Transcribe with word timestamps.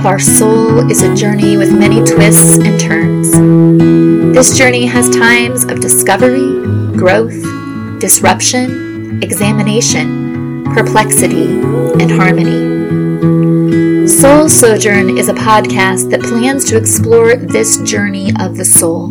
of 0.00 0.06
our 0.06 0.18
soul 0.18 0.90
is 0.90 1.02
a 1.02 1.14
journey 1.14 1.58
with 1.58 1.78
many 1.78 1.96
twists 1.96 2.56
and 2.56 2.80
turns. 2.80 3.32
This 4.34 4.56
journey 4.56 4.86
has 4.86 5.10
times 5.10 5.64
of 5.64 5.82
discovery, 5.82 6.64
growth, 6.96 7.38
disruption, 8.00 9.22
examination, 9.22 10.64
perplexity, 10.72 11.50
and 12.00 12.10
harmony. 12.10 14.08
Soul 14.08 14.48
Sojourn 14.48 15.18
is 15.18 15.28
a 15.28 15.34
podcast 15.34 16.10
that 16.12 16.22
plans 16.22 16.64
to 16.70 16.78
explore 16.78 17.36
this 17.36 17.82
journey 17.82 18.32
of 18.40 18.56
the 18.56 18.64
soul, 18.64 19.08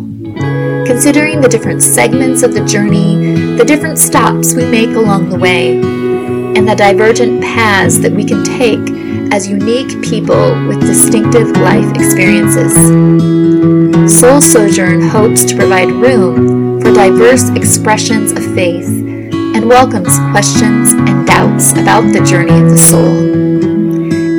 considering 0.88 1.40
the 1.40 1.48
different 1.48 1.84
segments 1.84 2.42
of 2.42 2.52
the 2.52 2.64
journey, 2.64 3.54
the 3.56 3.64
different 3.64 4.00
stops 4.00 4.54
we 4.54 4.64
make 4.64 4.96
along 4.96 5.28
the 5.28 5.38
way, 5.38 5.78
and 5.78 6.68
the 6.68 6.74
divergent 6.74 7.40
paths 7.42 8.00
that 8.00 8.10
we 8.10 8.24
can 8.24 8.42
take 8.42 8.99
as 9.32 9.48
unique 9.48 10.02
people 10.02 10.66
with 10.66 10.80
distinctive 10.80 11.50
life 11.56 11.88
experiences. 11.94 12.74
Soul 14.18 14.40
Sojourn 14.40 15.00
hopes 15.00 15.44
to 15.44 15.56
provide 15.56 15.90
room 15.90 16.80
for 16.80 16.92
diverse 16.92 17.48
expressions 17.50 18.32
of 18.32 18.44
faith 18.54 18.88
and 18.88 19.68
welcomes 19.68 20.18
questions 20.30 20.92
and 20.92 21.26
doubts 21.26 21.72
about 21.72 22.02
the 22.12 22.24
journey 22.24 22.60
of 22.60 22.70
the 22.70 22.78
soul. 22.78 23.40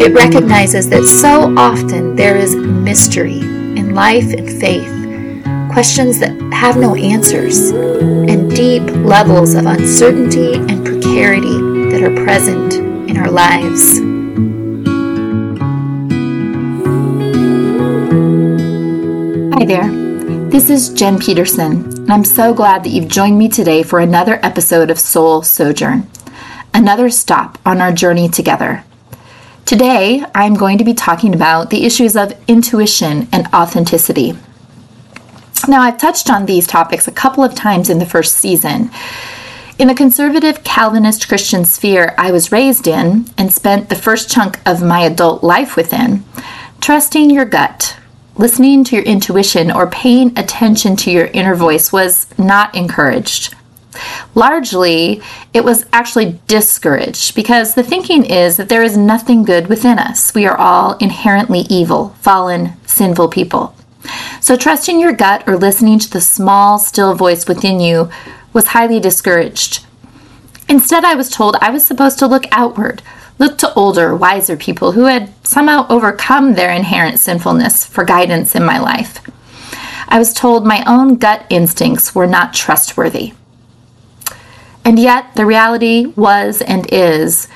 It 0.01 0.13
recognizes 0.13 0.89
that 0.89 1.03
so 1.03 1.55
often 1.57 2.15
there 2.15 2.35
is 2.35 2.55
mystery 2.55 3.39
in 3.39 3.93
life 3.93 4.33
and 4.33 4.49
faith, 4.49 4.91
questions 5.71 6.19
that 6.19 6.31
have 6.53 6.77
no 6.77 6.95
answers, 6.95 7.69
and 7.69 8.49
deep 8.49 8.83
levels 9.05 9.53
of 9.53 9.65
uncertainty 9.65 10.55
and 10.55 10.85
precarity 10.85 11.57
that 11.91 12.01
are 12.03 12.23
present 12.25 12.73
in 13.09 13.17
our 13.17 13.29
lives. 13.29 14.10
There. 19.71 20.49
This 20.49 20.69
is 20.69 20.89
Jen 20.89 21.17
Peterson, 21.17 21.85
and 21.85 22.11
I'm 22.11 22.25
so 22.25 22.53
glad 22.53 22.83
that 22.83 22.89
you've 22.89 23.07
joined 23.07 23.37
me 23.37 23.47
today 23.47 23.83
for 23.83 24.01
another 24.01 24.37
episode 24.43 24.89
of 24.89 24.99
Soul 24.99 25.43
Sojourn, 25.43 26.09
another 26.73 27.09
stop 27.09 27.57
on 27.65 27.79
our 27.79 27.93
journey 27.93 28.27
together. 28.27 28.83
Today, 29.65 30.25
I'm 30.35 30.55
going 30.55 30.77
to 30.79 30.83
be 30.83 30.93
talking 30.93 31.33
about 31.33 31.69
the 31.69 31.85
issues 31.85 32.17
of 32.17 32.33
intuition 32.49 33.29
and 33.31 33.47
authenticity. 33.53 34.37
Now, 35.69 35.83
I've 35.83 35.97
touched 35.97 36.29
on 36.29 36.45
these 36.45 36.67
topics 36.67 37.07
a 37.07 37.13
couple 37.13 37.41
of 37.41 37.55
times 37.55 37.89
in 37.89 37.99
the 37.99 38.05
first 38.05 38.35
season. 38.35 38.91
In 39.79 39.87
the 39.87 39.95
conservative 39.95 40.65
Calvinist 40.65 41.29
Christian 41.29 41.63
sphere 41.63 42.13
I 42.17 42.31
was 42.31 42.51
raised 42.51 42.87
in 42.87 43.25
and 43.37 43.53
spent 43.53 43.87
the 43.87 43.95
first 43.95 44.29
chunk 44.29 44.59
of 44.67 44.83
my 44.83 44.99
adult 45.03 45.45
life 45.45 45.77
within, 45.77 46.25
trusting 46.81 47.29
your 47.29 47.45
gut 47.45 47.95
listening 48.35 48.83
to 48.85 48.95
your 48.95 49.05
intuition 49.05 49.71
or 49.71 49.87
paying 49.87 50.37
attention 50.37 50.95
to 50.97 51.11
your 51.11 51.27
inner 51.27 51.55
voice 51.55 51.91
was 51.91 52.27
not 52.37 52.73
encouraged. 52.75 53.55
Largely, 54.35 55.21
it 55.53 55.63
was 55.63 55.85
actually 55.91 56.39
discouraged 56.47 57.35
because 57.35 57.75
the 57.75 57.83
thinking 57.83 58.25
is 58.25 58.57
that 58.57 58.69
there 58.69 58.83
is 58.83 58.95
nothing 58.95 59.43
good 59.43 59.67
within 59.67 59.99
us. 59.99 60.33
We 60.33 60.45
are 60.45 60.57
all 60.57 60.97
inherently 60.97 61.61
evil, 61.69 62.15
fallen, 62.21 62.73
sinful 62.85 63.29
people. 63.29 63.75
So, 64.39 64.55
trusting 64.55 64.99
your 64.99 65.13
gut 65.13 65.43
or 65.47 65.57
listening 65.57 65.99
to 65.99 66.09
the 66.09 66.21
small, 66.21 66.79
still 66.79 67.13
voice 67.13 67.47
within 67.47 67.79
you 67.79 68.09
was 68.53 68.67
highly 68.67 68.99
discouraged. 68.99 69.85
Instead, 70.67 71.03
I 71.03 71.15
was 71.15 71.29
told 71.29 71.57
I 71.59 71.69
was 71.69 71.85
supposed 71.85 72.17
to 72.19 72.27
look 72.27 72.45
outward, 72.51 73.03
look 73.41 73.57
to 73.57 73.73
older, 73.73 74.15
wiser 74.15 74.55
people 74.55 74.91
who 74.91 75.05
had 75.05 75.33
somehow 75.43 75.87
overcome 75.89 76.53
their 76.53 76.71
inherent 76.71 77.19
sinfulness 77.19 77.83
for 77.83 78.03
guidance 78.03 78.55
in 78.55 78.63
my 78.63 78.77
life. 78.77 79.19
I 80.07 80.19
was 80.19 80.31
told 80.31 80.63
my 80.63 80.83
own 80.85 81.15
gut 81.15 81.47
instincts 81.49 82.13
were 82.13 82.27
not 82.27 82.53
trustworthy. 82.53 83.33
And 84.85 84.99
yet, 84.99 85.33
the 85.35 85.45
reality 85.47 86.05
was 86.15 86.61
and 86.61 86.85
is 86.93 87.47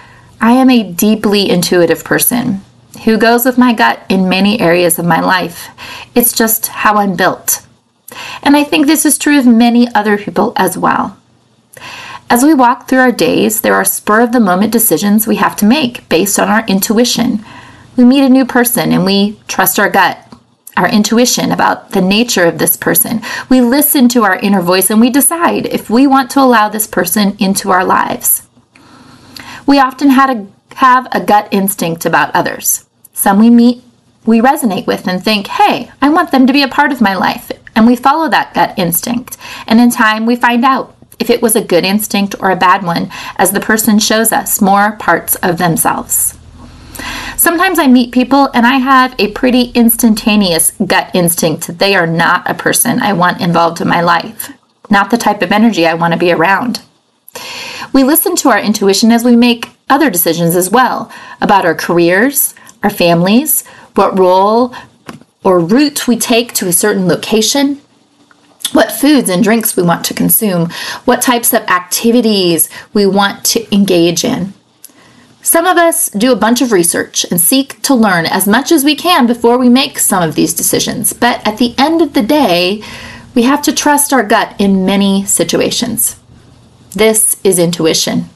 I 0.41 0.53
am 0.53 0.71
a 0.71 0.91
deeply 0.91 1.49
intuitive 1.49 2.03
person 2.03 2.61
who 3.03 3.19
goes 3.19 3.45
with 3.45 3.59
my 3.59 3.71
gut 3.71 4.03
in 4.09 4.27
many 4.27 4.59
areas 4.59 4.97
of 4.97 5.05
my 5.05 5.19
life. 5.19 5.69
It's 6.15 6.33
just 6.33 6.67
how 6.67 6.95
I'm 6.95 7.15
built. 7.15 7.63
And 8.41 8.57
I 8.57 8.63
think 8.63 8.87
this 8.87 9.05
is 9.05 9.19
true 9.19 9.37
of 9.37 9.45
many 9.45 9.87
other 9.93 10.17
people 10.17 10.53
as 10.55 10.77
well. 10.79 11.15
As 12.27 12.43
we 12.43 12.55
walk 12.55 12.87
through 12.87 12.99
our 12.99 13.11
days, 13.11 13.61
there 13.61 13.75
are 13.75 13.85
spur 13.85 14.21
of 14.21 14.31
the 14.31 14.39
moment 14.39 14.71
decisions 14.71 15.27
we 15.27 15.35
have 15.35 15.55
to 15.57 15.65
make 15.65 16.09
based 16.09 16.39
on 16.39 16.49
our 16.49 16.65
intuition. 16.65 17.45
We 17.95 18.03
meet 18.03 18.25
a 18.25 18.29
new 18.29 18.45
person 18.45 18.91
and 18.91 19.05
we 19.05 19.39
trust 19.47 19.77
our 19.77 19.89
gut, 19.89 20.17
our 20.75 20.89
intuition 20.89 21.51
about 21.51 21.91
the 21.91 22.01
nature 22.01 22.45
of 22.45 22.57
this 22.57 22.75
person. 22.75 23.21
We 23.47 23.61
listen 23.61 24.09
to 24.09 24.23
our 24.23 24.37
inner 24.37 24.61
voice 24.61 24.89
and 24.89 24.99
we 24.99 25.11
decide 25.11 25.67
if 25.67 25.89
we 25.89 26.07
want 26.07 26.31
to 26.31 26.41
allow 26.41 26.67
this 26.67 26.87
person 26.87 27.37
into 27.39 27.69
our 27.69 27.85
lives. 27.85 28.47
We 29.67 29.79
often 29.79 30.09
a, 30.09 30.47
have 30.75 31.07
a 31.11 31.23
gut 31.23 31.47
instinct 31.51 32.05
about 32.05 32.35
others. 32.35 32.87
Some 33.13 33.39
we 33.39 33.51
meet, 33.51 33.83
we 34.25 34.41
resonate 34.41 34.87
with 34.87 35.07
and 35.07 35.23
think, 35.23 35.45
hey, 35.45 35.91
I 36.01 36.09
want 36.09 36.31
them 36.31 36.47
to 36.47 36.53
be 36.53 36.63
a 36.63 36.67
part 36.67 36.91
of 36.91 37.01
my 37.01 37.13
life. 37.15 37.51
And 37.75 37.85
we 37.85 37.95
follow 37.95 38.29
that 38.29 38.53
gut 38.55 38.73
instinct. 38.77 39.37
And 39.67 39.79
in 39.79 39.91
time, 39.91 40.25
we 40.25 40.35
find 40.35 40.65
out 40.65 40.94
if 41.19 41.29
it 41.29 41.41
was 41.41 41.55
a 41.55 41.63
good 41.63 41.83
instinct 41.83 42.35
or 42.39 42.51
a 42.51 42.55
bad 42.55 42.83
one, 42.83 43.09
as 43.37 43.51
the 43.51 43.59
person 43.59 43.99
shows 43.99 44.31
us 44.31 44.61
more 44.61 44.93
parts 44.93 45.35
of 45.35 45.57
themselves. 45.57 46.37
Sometimes 47.37 47.79
I 47.79 47.87
meet 47.87 48.13
people 48.13 48.49
and 48.53 48.65
I 48.65 48.77
have 48.77 49.15
a 49.19 49.31
pretty 49.31 49.71
instantaneous 49.71 50.71
gut 50.85 51.11
instinct 51.13 51.67
that 51.67 51.79
they 51.79 51.95
are 51.95 52.07
not 52.07 52.49
a 52.49 52.53
person 52.53 53.01
I 53.01 53.13
want 53.13 53.41
involved 53.41 53.81
in 53.81 53.87
my 53.87 54.01
life, 54.01 54.53
not 54.89 55.11
the 55.11 55.17
type 55.17 55.41
of 55.41 55.51
energy 55.51 55.85
I 55.85 55.93
want 55.93 56.13
to 56.13 56.19
be 56.19 56.31
around. 56.31 56.81
We 57.93 58.03
listen 58.03 58.35
to 58.37 58.49
our 58.49 58.59
intuition 58.59 59.11
as 59.11 59.23
we 59.23 59.35
make 59.35 59.69
other 59.89 60.09
decisions 60.09 60.55
as 60.55 60.69
well 60.69 61.11
about 61.41 61.65
our 61.65 61.75
careers, 61.75 62.55
our 62.83 62.89
families, 62.89 63.65
what 63.95 64.17
role 64.17 64.73
or 65.43 65.59
route 65.59 66.07
we 66.07 66.17
take 66.17 66.53
to 66.53 66.67
a 66.67 66.73
certain 66.73 67.07
location, 67.07 67.81
what 68.73 68.91
foods 68.91 69.29
and 69.29 69.43
drinks 69.43 69.75
we 69.75 69.83
want 69.83 70.05
to 70.05 70.13
consume, 70.13 70.69
what 71.05 71.21
types 71.21 71.53
of 71.53 71.61
activities 71.63 72.69
we 72.93 73.05
want 73.05 73.43
to 73.45 73.75
engage 73.75 74.23
in. 74.23 74.53
Some 75.41 75.67
of 75.67 75.77
us 75.77 76.09
do 76.09 76.31
a 76.31 76.35
bunch 76.35 76.61
of 76.61 76.71
research 76.71 77.23
and 77.29 77.39
seek 77.39 77.79
to 77.83 77.93
learn 77.93 78.25
as 78.25 78.47
much 78.47 78.71
as 78.71 78.83
we 78.83 78.95
can 78.95 79.27
before 79.27 79.59
we 79.59 79.69
make 79.69 79.99
some 79.99 80.23
of 80.23 80.33
these 80.33 80.55
decisions, 80.55 81.13
but 81.13 81.45
at 81.47 81.59
the 81.59 81.75
end 81.77 82.01
of 82.01 82.13
the 82.13 82.23
day, 82.23 82.81
we 83.35 83.43
have 83.43 83.61
to 83.63 83.73
trust 83.73 84.11
our 84.11 84.23
gut 84.23 84.55
in 84.57 84.85
many 84.85 85.23
situations. 85.25 86.19
This 86.91 87.35
is 87.43 87.59
intuition. 87.59 88.29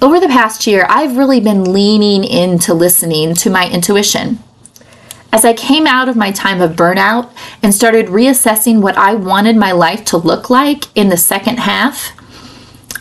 Over 0.00 0.20
the 0.20 0.28
past 0.28 0.66
year, 0.66 0.86
I've 0.88 1.16
really 1.16 1.40
been 1.40 1.72
leaning 1.72 2.22
into 2.22 2.74
listening 2.74 3.34
to 3.36 3.50
my 3.50 3.68
intuition. 3.68 4.38
As 5.32 5.46
I 5.46 5.54
came 5.54 5.86
out 5.86 6.10
of 6.10 6.16
my 6.16 6.30
time 6.30 6.60
of 6.60 6.72
burnout 6.72 7.30
and 7.62 7.74
started 7.74 8.08
reassessing 8.08 8.82
what 8.82 8.98
I 8.98 9.14
wanted 9.14 9.56
my 9.56 9.72
life 9.72 10.04
to 10.06 10.18
look 10.18 10.50
like 10.50 10.94
in 10.94 11.08
the 11.08 11.16
second 11.16 11.58
half, 11.58 12.12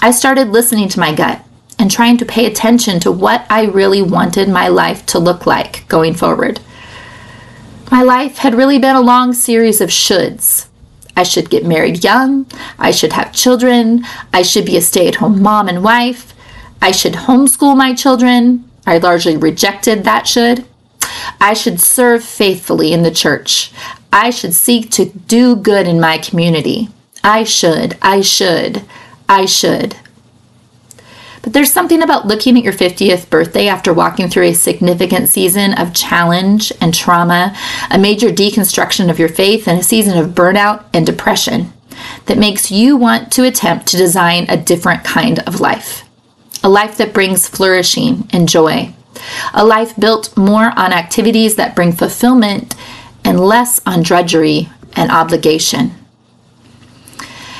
I 0.01 0.11
started 0.11 0.47
listening 0.47 0.87
to 0.89 0.99
my 0.99 1.13
gut 1.13 1.43
and 1.77 1.91
trying 1.91 2.17
to 2.17 2.25
pay 2.25 2.45
attention 2.45 3.01
to 3.01 3.11
what 3.11 3.45
I 3.49 3.65
really 3.65 4.01
wanted 4.01 4.47
my 4.47 4.69
life 4.69 5.05
to 5.07 5.19
look 5.19 5.45
like 5.45 5.85
going 5.89 6.13
forward. 6.13 6.61
My 7.91 8.01
life 8.01 8.37
had 8.37 8.55
really 8.55 8.79
been 8.79 8.95
a 8.95 9.01
long 9.01 9.33
series 9.33 9.81
of 9.81 9.89
shoulds. 9.89 10.67
I 11.17 11.23
should 11.23 11.49
get 11.49 11.65
married 11.65 12.01
young. 12.01 12.45
I 12.79 12.91
should 12.91 13.11
have 13.11 13.33
children. 13.33 14.05
I 14.31 14.43
should 14.43 14.65
be 14.65 14.77
a 14.77 14.81
stay 14.81 15.09
at 15.09 15.15
home 15.15 15.41
mom 15.41 15.67
and 15.67 15.83
wife. 15.83 16.33
I 16.81 16.91
should 16.91 17.13
homeschool 17.13 17.75
my 17.75 17.93
children. 17.93 18.69
I 18.87 18.99
largely 18.99 19.35
rejected 19.35 20.05
that 20.05 20.27
should. 20.27 20.65
I 21.41 21.53
should 21.53 21.81
serve 21.81 22.23
faithfully 22.23 22.93
in 22.93 23.01
the 23.01 23.11
church. 23.11 23.71
I 24.13 24.29
should 24.29 24.53
seek 24.53 24.91
to 24.91 25.05
do 25.05 25.55
good 25.55 25.87
in 25.87 25.99
my 25.99 26.19
community. 26.19 26.89
I 27.23 27.43
should, 27.43 27.97
I 28.01 28.21
should, 28.21 28.83
I 29.27 29.45
should. 29.45 29.95
But 31.41 31.53
there's 31.53 31.73
something 31.73 32.03
about 32.03 32.27
looking 32.27 32.57
at 32.57 32.63
your 32.63 32.73
50th 32.73 33.29
birthday 33.29 33.67
after 33.67 33.91
walking 33.91 34.29
through 34.29 34.43
a 34.43 34.53
significant 34.53 35.29
season 35.29 35.73
of 35.73 35.95
challenge 35.95 36.71
and 36.79 36.93
trauma, 36.93 37.57
a 37.89 37.97
major 37.97 38.29
deconstruction 38.29 39.09
of 39.09 39.17
your 39.17 39.29
faith, 39.29 39.67
and 39.67 39.79
a 39.79 39.83
season 39.83 40.19
of 40.19 40.35
burnout 40.35 40.83
and 40.93 41.07
depression 41.07 41.73
that 42.27 42.37
makes 42.37 42.69
you 42.69 42.95
want 42.95 43.31
to 43.31 43.45
attempt 43.45 43.87
to 43.87 43.97
design 43.97 44.45
a 44.47 44.57
different 44.57 45.03
kind 45.03 45.39
of 45.39 45.59
life. 45.59 46.03
A 46.63 46.69
life 46.69 46.97
that 46.97 47.13
brings 47.13 47.47
flourishing 47.47 48.29
and 48.31 48.47
joy, 48.47 48.93
a 49.53 49.65
life 49.65 49.95
built 49.95 50.35
more 50.37 50.71
on 50.77 50.93
activities 50.93 51.55
that 51.55 51.75
bring 51.75 51.91
fulfillment 51.91 52.75
and 53.23 53.39
less 53.39 53.79
on 53.85 54.03
drudgery 54.03 54.69
and 54.95 55.11
obligation. 55.11 55.93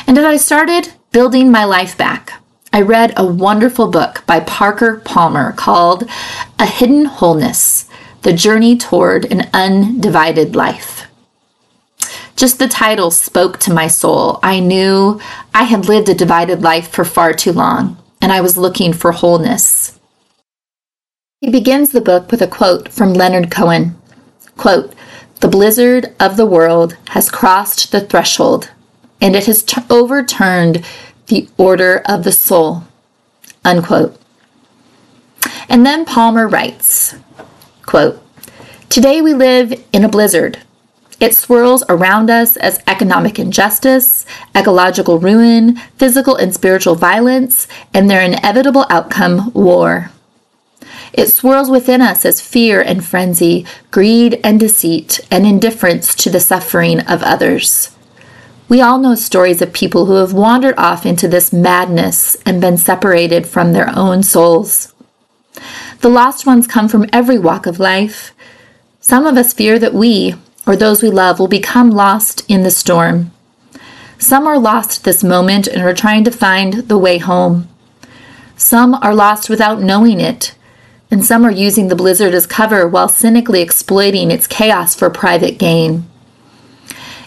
And 0.07 0.17
as 0.17 0.25
I 0.25 0.37
started 0.37 0.93
building 1.11 1.51
my 1.51 1.65
life 1.65 1.97
back, 1.97 2.33
I 2.73 2.81
read 2.81 3.13
a 3.17 3.25
wonderful 3.25 3.87
book 3.87 4.23
by 4.25 4.39
Parker 4.39 5.01
Palmer 5.03 5.51
called 5.51 6.09
A 6.57 6.65
Hidden 6.65 7.05
Wholeness 7.05 7.87
The 8.21 8.33
Journey 8.33 8.77
Toward 8.77 9.25
an 9.25 9.49
Undivided 9.53 10.55
Life. 10.55 11.07
Just 12.35 12.59
the 12.59 12.67
title 12.67 13.11
spoke 13.11 13.59
to 13.59 13.73
my 13.73 13.87
soul. 13.87 14.39
I 14.41 14.59
knew 14.59 15.19
I 15.53 15.63
had 15.63 15.87
lived 15.87 16.09
a 16.09 16.15
divided 16.15 16.61
life 16.61 16.87
for 16.87 17.05
far 17.05 17.33
too 17.33 17.51
long, 17.51 17.97
and 18.21 18.31
I 18.31 18.41
was 18.41 18.57
looking 18.57 18.93
for 18.93 19.11
wholeness. 19.11 19.80
He 21.41 21.49
begins 21.49 21.89
the 21.89 22.01
book 22.01 22.29
with 22.29 22.43
a 22.43 22.47
quote 22.47 22.89
from 22.89 23.15
Leonard 23.15 23.49
Cohen. 23.49 23.95
Quote, 24.57 24.93
the 25.39 25.47
blizzard 25.47 26.13
of 26.19 26.37
the 26.37 26.45
world 26.45 26.95
has 27.09 27.31
crossed 27.31 27.91
the 27.91 28.01
threshold, 28.01 28.69
and 29.19 29.35
it 29.35 29.47
has 29.47 29.63
t- 29.63 29.81
overturned 29.89 30.85
the 31.25 31.49
order 31.57 32.03
of 32.05 32.23
the 32.23 32.31
soul. 32.31 32.83
Unquote. 33.65 34.21
And 35.67 35.83
then 35.83 36.05
Palmer 36.05 36.47
writes, 36.47 37.15
quote, 37.87 38.21
Today 38.89 39.19
we 39.19 39.33
live 39.33 39.73
in 39.91 40.05
a 40.05 40.09
blizzard 40.09 40.59
it 41.19 41.35
swirls 41.35 41.83
around 41.87 42.31
us 42.31 42.57
as 42.57 42.81
economic 42.87 43.37
injustice, 43.37 44.25
ecological 44.55 45.19
ruin, 45.19 45.75
physical 45.97 46.35
and 46.35 46.51
spiritual 46.51 46.95
violence, 46.95 47.67
and 47.93 48.09
their 48.09 48.21
inevitable 48.21 48.87
outcome, 48.89 49.51
war. 49.53 50.11
It 51.13 51.27
swirls 51.27 51.69
within 51.69 52.01
us 52.01 52.25
as 52.25 52.41
fear 52.41 52.81
and 52.81 53.03
frenzy, 53.03 53.65
greed 53.91 54.39
and 54.43 54.59
deceit, 54.59 55.19
and 55.29 55.45
indifference 55.45 56.15
to 56.15 56.29
the 56.29 56.39
suffering 56.39 57.01
of 57.01 57.21
others. 57.23 57.95
We 58.69 58.79
all 58.79 58.97
know 58.99 59.15
stories 59.15 59.61
of 59.61 59.73
people 59.73 60.05
who 60.05 60.15
have 60.15 60.31
wandered 60.31 60.75
off 60.77 61.05
into 61.05 61.27
this 61.27 61.51
madness 61.51 62.37
and 62.45 62.61
been 62.61 62.77
separated 62.77 63.45
from 63.45 63.73
their 63.73 63.89
own 63.93 64.23
souls. 64.23 64.93
The 65.99 66.09
lost 66.09 66.45
ones 66.45 66.67
come 66.67 66.87
from 66.87 67.09
every 67.11 67.37
walk 67.37 67.65
of 67.65 67.79
life. 67.79 68.33
Some 69.01 69.25
of 69.25 69.35
us 69.35 69.51
fear 69.51 69.77
that 69.77 69.93
we, 69.93 70.35
or 70.65 70.77
those 70.77 71.03
we 71.03 71.09
love 71.09 71.37
will 71.37 71.49
become 71.49 71.91
lost 71.91 72.49
in 72.49 72.63
the 72.63 72.71
storm. 72.71 73.31
Some 74.17 74.47
are 74.47 74.59
lost 74.59 75.03
this 75.03 75.23
moment 75.23 75.67
and 75.67 75.81
are 75.81 75.93
trying 75.93 76.23
to 76.23 76.31
find 76.31 76.73
the 76.73 76.97
way 76.97 77.17
home. 77.17 77.67
Some 78.55 78.93
are 78.93 79.13
lost 79.13 79.49
without 79.49 79.81
knowing 79.81 80.21
it, 80.21 80.55
and 81.11 81.23
some 81.25 81.45
are 81.45 81.51
using 81.51 81.89
the 81.89 81.95
blizzard 81.95 82.33
as 82.33 82.47
cover 82.47 82.87
while 82.87 83.09
cynically 83.09 83.61
exploiting 83.61 84.31
its 84.31 84.47
chaos 84.47 84.95
for 84.95 85.09
private 85.09 85.59
gain. 85.59 86.05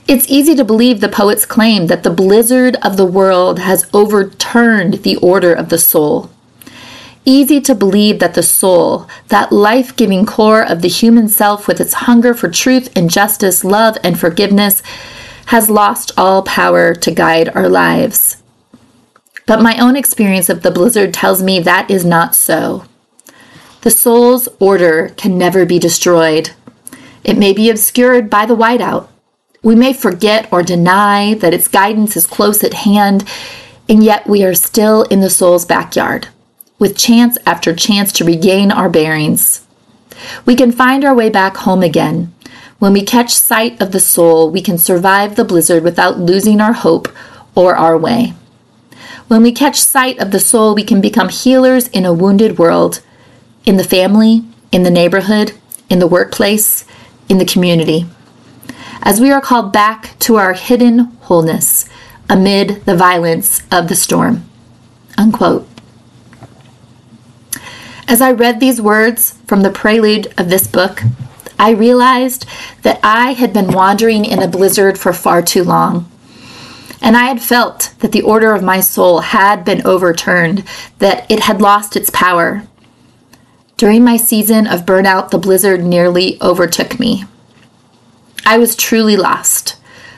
It's 0.09 0.29
easy 0.29 0.57
to 0.57 0.65
believe 0.65 1.01
the 1.01 1.09
poet's 1.09 1.47
claim 1.47 1.87
that 1.87 2.03
the 2.03 2.11
blizzard 2.11 2.77
of 2.83 2.97
the 2.97 3.07
world 3.07 3.61
has 3.61 3.89
overturned 3.95 4.95
the 5.05 5.17
order 5.17 5.55
of 5.55 5.69
the 5.69 5.79
soul 5.79 6.31
easy 7.25 7.61
to 7.61 7.75
believe 7.75 8.19
that 8.19 8.35
the 8.35 8.43
soul, 8.43 9.09
that 9.29 9.53
life 9.53 9.97
giving 9.97 10.27
core 10.27 10.63
of 10.63 10.83
the 10.83 10.89
human 10.89 11.29
self 11.29 11.67
with 11.67 11.81
its 11.81 11.95
hunger 11.95 12.35
for 12.35 12.51
truth 12.51 12.95
and 12.97 13.11
justice, 13.11 13.65
love 13.65 13.97
and 14.05 14.19
forgiveness, 14.19 14.83
has 15.47 15.71
lost 15.71 16.13
all 16.17 16.43
power 16.43 16.95
to 16.95 17.11
guide 17.11 17.49
our 17.51 17.69
lives. 17.69 18.43
But 19.47 19.63
my 19.63 19.79
own 19.79 19.97
experience 19.97 20.49
of 20.49 20.63
the 20.63 20.71
blizzard 20.71 21.13
tells 21.13 21.43
me 21.43 21.61
that 21.61 21.91
is 21.91 22.05
not 22.05 22.35
so. 22.35 22.85
The 23.85 23.91
soul's 23.91 24.49
order 24.61 25.11
can 25.19 25.37
never 25.37 25.67
be 25.67 25.79
destroyed. 25.79 26.53
It 27.23 27.37
may 27.37 27.53
be 27.53 27.69
obscured 27.69 28.31
by 28.31 28.47
the 28.47 28.57
whiteout. 28.57 29.09
We 29.63 29.75
may 29.75 29.93
forget 29.93 30.51
or 30.51 30.63
deny 30.63 31.35
that 31.35 31.53
its 31.53 31.69
guidance 31.69 32.17
is 32.17 32.27
close 32.27 32.65
at 32.65 32.73
hand, 32.73 33.29
and 33.87 34.03
yet 34.03 34.27
we 34.27 34.43
are 34.43 34.55
still 34.55 35.03
in 35.03 35.21
the 35.21 35.29
soul's 35.29 35.67
backyard 35.67 36.29
with 36.79 36.97
chance 36.97 37.37
after 37.45 37.75
chance 37.75 38.11
to 38.13 38.25
regain 38.25 38.73
our 38.73 38.89
bearings. 38.89 39.67
We 40.47 40.57
can 40.57 40.73
find 40.73 41.05
our 41.05 41.15
way 41.15 41.29
back 41.29 41.59
home 41.59 41.83
again. 41.83 42.33
When 42.79 42.95
we 42.95 43.03
catch 43.03 43.35
sight 43.35 43.83
of 43.83 43.93
the 43.93 44.01
soul, 44.01 44.51
we 44.51 44.63
can 44.63 44.79
survive 44.79 45.37
the 45.37 45.45
blizzard 45.45 45.85
without 45.85 46.19
losing 46.19 46.59
our 46.59 46.73
hope 46.73 47.07
or 47.55 47.77
our 47.77 47.99
way. 47.99 48.33
When 49.29 49.43
we 49.43 49.53
catch 49.53 49.77
sight 49.77 50.19
of 50.21 50.31
the 50.31 50.41
soul, 50.41 50.75
we 50.75 50.85
can 50.85 51.03
become 51.03 51.29
healers 51.29 51.89
in 51.89 52.07
a 52.07 52.15
wounded 52.15 52.59
world, 52.59 53.03
in 53.65 53.77
the 53.77 53.85
family, 53.85 54.45
in 54.73 54.83
the 54.83 54.91
neighborhood, 54.91 55.53
in 55.89 55.99
the 55.99 56.07
workplace, 56.07 56.85
in 57.29 57.39
the 57.39 57.45
community. 57.45 58.07
As 59.03 59.21
we 59.21 59.31
are 59.31 59.41
called 59.41 59.73
back 59.73 60.19
to 60.21 60.37
our 60.37 60.55
hidden 60.55 60.99
wholeness 61.23 61.89
amid 62.29 62.85
the 62.85 62.97
violence 62.97 63.63
of 63.71 63.89
the 63.89 63.97
storm. 63.97 64.45
Unquote. 65.19 65.69
As 68.07 68.21
I 68.21 68.33
read 68.33 68.61
these 68.61 68.81
words 68.81 69.39
from 69.47 69.63
the 69.63 69.71
prelude 69.71 70.33
of 70.39 70.49
this 70.49 70.67
book, 70.67 71.03
I 71.59 71.71
realized 71.71 72.47
that 72.83 73.01
I 73.03 73.33
had 73.33 73.53
been 73.53 73.73
wandering 73.73 74.25
in 74.25 74.43
a 74.43 74.49
blizzard 74.49 74.99
for 74.99 75.13
far 75.13 75.41
too 75.43 75.65
long. 75.65 76.11
And 77.01 77.17
I 77.17 77.25
had 77.25 77.43
felt 77.43 77.95
that 78.01 78.13
the 78.13 78.23
order 78.23 78.53
of 78.55 78.63
my 78.63 78.81
soul 78.81 79.21
had 79.21 79.65
been 79.65 79.87
overturned, 79.87 80.65
that 80.99 81.31
it 81.31 81.41
had 81.41 81.61
lost 81.61 81.97
its 81.97 82.11
power. 82.11 82.67
During 83.77 84.05
my 84.05 84.17
season 84.17 84.69
of 84.69 84.87
burnout, 84.87 85.31
the 85.31 85.39
blizzard 85.39 85.83
nearly 85.83 86.41
overtook 86.41 87.01
me. 87.01 87.25
I 88.47 88.57
was 88.57 88.77
truly 88.77 89.17
lost, 89.17 89.77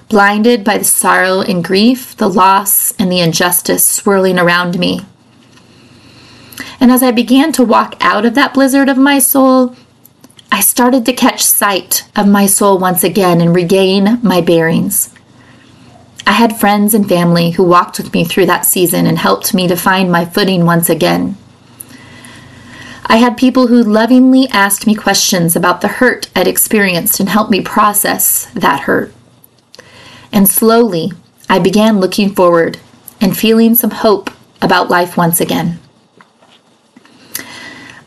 blinded 0.08 0.62
by 0.62 0.79
the 0.79 0.85
sorrow 0.85 1.41
and 1.41 1.64
grief, 1.64 2.14
the 2.17 2.29
loss 2.29 2.93
and 2.99 3.11
the 3.11 3.20
injustice 3.20 3.88
swirling 3.88 4.38
around 4.38 4.79
me. 4.79 5.00
And 6.81 6.93
as 6.93 7.03
I 7.03 7.12
began 7.12 7.50
to 7.53 7.64
walk 7.64 7.97
out 8.00 8.26
of 8.26 8.35
that 8.35 8.53
blizzard 8.53 8.91
of 8.91 8.99
my 8.99 9.19
soul, 9.19 9.75
I 10.52 10.61
started 10.61 11.06
to 11.06 11.12
catch 11.14 11.43
sight 11.43 12.09
of 12.14 12.29
my 12.29 12.47
soul 12.47 12.79
once 12.79 13.02
again 13.02 13.41
and 13.41 13.55
regain 13.55 14.20
my 14.23 14.43
bearings. 14.43 15.14
I 16.26 16.32
had 16.32 16.59
friends 16.59 16.93
and 16.93 17.09
family 17.09 17.52
who 17.52 17.64
walked 17.64 17.99
with 17.99 18.12
me 18.12 18.25
through 18.25 18.47
that 18.47 18.67
season 18.67 19.06
and 19.06 19.17
helped 19.17 19.55
me 19.55 19.67
to 19.69 19.76
find 19.76 20.12
my 20.12 20.25
footing 20.26 20.67
once 20.67 20.91
again. 20.91 21.37
I 23.08 23.19
had 23.19 23.37
people 23.37 23.69
who 23.69 23.85
lovingly 23.85 24.49
asked 24.49 24.85
me 24.85 24.97
questions 24.97 25.55
about 25.55 25.81
the 25.81 25.88
hurt 25.88 26.29
I'd 26.35 26.49
experienced 26.49 27.20
and 27.20 27.29
helped 27.29 27.53
me 27.53 27.61
process 27.61 28.47
that 28.47 28.81
hurt. 28.81 29.14
And 30.32 30.49
slowly, 30.49 31.12
I 31.49 31.61
began 31.61 32.00
looking 32.00 32.35
forward 32.35 32.79
and 33.21 33.37
feeling 33.37 33.76
some 33.76 33.92
hope 33.92 34.31
about 34.61 34.90
life 34.90 35.16
once 35.16 35.40
again. 35.40 35.78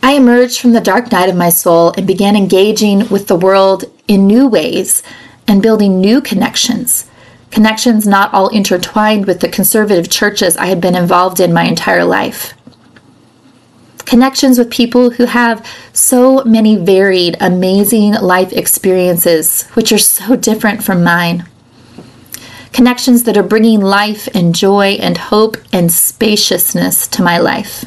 I 0.03 0.13
emerged 0.13 0.59
from 0.59 0.73
the 0.73 0.81
dark 0.81 1.11
night 1.13 1.29
of 1.29 1.35
my 1.35 1.49
soul 1.49 1.93
and 1.95 2.05
began 2.05 2.35
engaging 2.35 3.07
with 3.07 3.27
the 3.27 3.37
world 3.37 3.85
in 4.09 4.27
new 4.27 4.47
ways 4.47 5.01
and 5.47 5.61
building 5.61 6.01
new 6.01 6.19
connections. 6.19 7.09
Connections 7.51 8.05
not 8.05 8.33
all 8.33 8.49
intertwined 8.49 9.27
with 9.27 9.39
the 9.39 9.49
conservative 9.49 10.09
churches 10.09 10.57
I 10.57 10.65
had 10.65 10.81
been 10.81 10.95
involved 10.95 11.39
in 11.39 11.53
my 11.53 11.63
entire 11.63 12.03
life. 12.03 12.53
Connections 14.09 14.57
with 14.57 14.71
people 14.71 15.11
who 15.11 15.25
have 15.25 15.63
so 15.93 16.43
many 16.43 16.75
varied, 16.75 17.37
amazing 17.39 18.13
life 18.13 18.51
experiences, 18.51 19.67
which 19.75 19.91
are 19.91 19.99
so 19.99 20.35
different 20.35 20.83
from 20.83 21.03
mine. 21.03 21.47
Connections 22.73 23.25
that 23.25 23.37
are 23.37 23.43
bringing 23.43 23.79
life 23.79 24.27
and 24.33 24.55
joy 24.55 24.97
and 24.99 25.15
hope 25.15 25.57
and 25.71 25.91
spaciousness 25.91 27.07
to 27.09 27.21
my 27.21 27.37
life. 27.37 27.85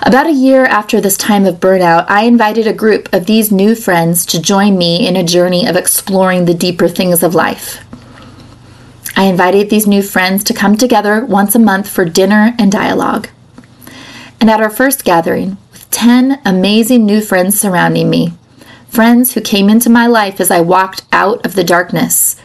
About 0.00 0.26
a 0.26 0.32
year 0.32 0.64
after 0.64 1.00
this 1.00 1.16
time 1.16 1.46
of 1.46 1.60
burnout, 1.60 2.04
I 2.08 2.24
invited 2.24 2.66
a 2.66 2.72
group 2.72 3.14
of 3.14 3.26
these 3.26 3.52
new 3.52 3.76
friends 3.76 4.26
to 4.26 4.42
join 4.42 4.76
me 4.76 5.06
in 5.06 5.14
a 5.14 5.22
journey 5.22 5.64
of 5.64 5.76
exploring 5.76 6.46
the 6.46 6.54
deeper 6.54 6.88
things 6.88 7.22
of 7.22 7.36
life. 7.36 7.84
I 9.14 9.26
invited 9.26 9.70
these 9.70 9.86
new 9.86 10.02
friends 10.02 10.42
to 10.42 10.52
come 10.52 10.76
together 10.76 11.24
once 11.24 11.54
a 11.54 11.60
month 11.60 11.88
for 11.88 12.04
dinner 12.04 12.56
and 12.58 12.72
dialogue. 12.72 13.28
And 14.40 14.50
at 14.50 14.60
our 14.60 14.70
first 14.70 15.04
gathering, 15.04 15.56
with 15.72 15.90
10 15.90 16.40
amazing 16.44 17.06
new 17.06 17.20
friends 17.20 17.58
surrounding 17.58 18.10
me, 18.10 18.34
friends 18.88 19.34
who 19.34 19.40
came 19.40 19.68
into 19.68 19.90
my 19.90 20.06
life 20.06 20.40
as 20.40 20.50
I 20.50 20.60
walked 20.60 21.02
out 21.12 21.44
of 21.44 21.54
the 21.54 21.64
darkness, 21.64 22.36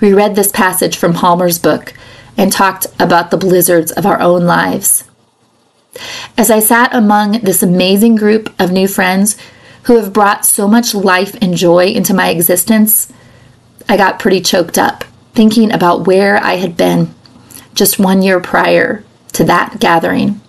we 0.00 0.12
read 0.12 0.34
this 0.34 0.52
passage 0.52 0.96
from 0.96 1.14
Palmer's 1.14 1.58
book 1.58 1.94
and 2.36 2.52
talked 2.52 2.86
about 2.98 3.30
the 3.30 3.36
blizzards 3.36 3.92
of 3.92 4.04
our 4.04 4.20
own 4.20 4.44
lives. 4.44 5.04
As 6.36 6.50
I 6.50 6.58
sat 6.58 6.94
among 6.94 7.40
this 7.40 7.62
amazing 7.62 8.16
group 8.16 8.52
of 8.60 8.72
new 8.72 8.88
friends 8.88 9.36
who 9.84 9.96
have 9.96 10.12
brought 10.12 10.44
so 10.44 10.66
much 10.66 10.94
life 10.94 11.36
and 11.40 11.56
joy 11.56 11.86
into 11.86 12.14
my 12.14 12.30
existence, 12.30 13.12
I 13.88 13.96
got 13.96 14.18
pretty 14.18 14.40
choked 14.40 14.78
up 14.78 15.04
thinking 15.34 15.72
about 15.72 16.06
where 16.06 16.36
I 16.38 16.56
had 16.56 16.76
been 16.76 17.14
just 17.74 17.98
one 17.98 18.22
year 18.22 18.40
prior 18.40 19.04
to 19.32 19.44
that 19.44 19.80
gathering, 19.80 20.40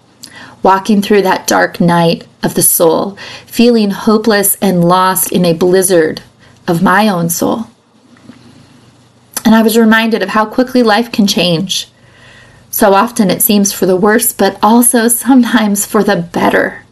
walking 0.66 1.02
through 1.02 1.22
that 1.22 1.48
dark 1.48 1.80
night 1.80 2.28
of 2.44 2.56
the 2.56 2.62
soul, 2.62 3.18
feeling 3.46 3.92
hopeless 3.92 4.58
and 4.62 4.84
lost 4.84 5.32
in 5.32 5.46
a 5.46 5.54
blizzard 5.54 6.22
of 6.68 6.84
my 6.84 7.08
own 7.08 7.30
soul. 7.30 7.68
And 9.46 9.56
I 9.56 9.62
was 9.62 9.78
reminded 9.78 10.22
of 10.22 10.30
how 10.30 10.46
quickly 10.46 10.84
life 10.84 11.10
can 11.10 11.26
change 11.26 11.88
so 12.76 12.94
often 12.94 13.32
it 13.32 13.42
seems 13.42 13.72
for 13.72 13.86
the 13.86 13.96
worse, 13.96 14.34
but 14.34 14.60
also 14.62 15.08
sometimes 15.08 15.86
for 15.86 16.04
the 16.04 16.18
better. 16.18 16.84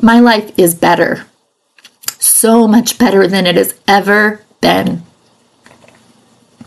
My 0.00 0.20
life 0.20 0.56
is 0.56 0.76
better. 0.76 1.26
So 2.20 2.68
much 2.68 2.98
better 2.98 3.26
than 3.26 3.46
it 3.46 3.56
has 3.56 3.74
ever 3.88 4.42
been. 4.60 5.02